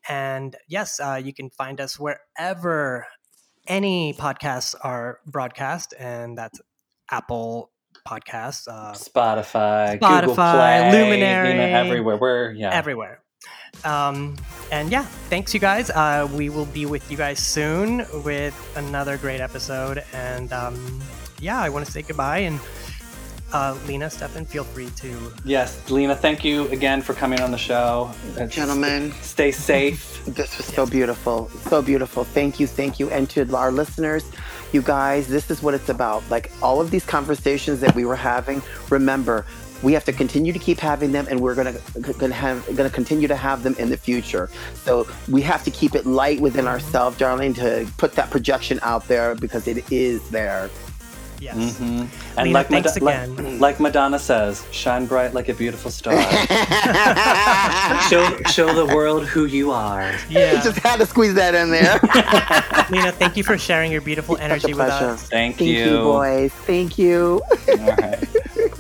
[0.08, 3.08] And yes, uh, you can find us wherever
[3.68, 6.62] any podcasts are broadcast, and that's
[7.10, 7.72] Apple
[8.08, 12.18] Podcasts, uh, Spotify, Google Play, Luminary, you know, everywhere.
[12.18, 12.74] We're yeah.
[12.74, 13.21] everywhere.
[13.84, 14.36] Um,
[14.72, 15.89] and yeah, thanks you guys.
[15.89, 20.04] Uh, we will be with you guys soon with another great episode.
[20.14, 21.02] And um,
[21.39, 22.39] yeah, I want to say goodbye.
[22.39, 22.60] And
[23.54, 25.34] uh, Lina, Stefan, feel free to.
[25.44, 28.12] Yes, Lina, thank you again for coming on the show.
[28.48, 29.12] Gentlemen.
[29.22, 30.08] stay safe.
[30.22, 31.50] This was so beautiful.
[31.50, 32.24] So beautiful.
[32.24, 32.68] Thank you.
[32.68, 33.10] Thank you.
[33.10, 34.24] And to our listeners,
[34.72, 36.24] you guys, this is what it's about.
[36.30, 38.62] Like all of these conversations that we were having,
[38.92, 39.48] remember,
[39.84, 42.66] we have to continue to keep having them and we're going to going to have
[42.76, 44.50] going to continue to have them in the future.
[44.76, 49.08] So we have to keep it light within ourselves, darling, to put that projection out
[49.08, 50.70] there because it is there.
[51.40, 51.56] Yes.
[51.80, 52.08] Mhm.
[52.38, 53.60] And Lina, like, Mad- like- again.
[53.60, 56.14] like Madonna says, shine bright like a beautiful star.
[58.10, 60.14] show, show the world who you are.
[60.30, 60.62] Yeah.
[60.64, 62.00] Just had to squeeze that in there.
[62.92, 65.24] Lina, thank you for sharing your beautiful Such energy with us.
[65.30, 65.98] Thank, Thank you, you.
[66.04, 66.52] boys.
[66.54, 67.42] Thank you.
[67.70, 68.24] All right.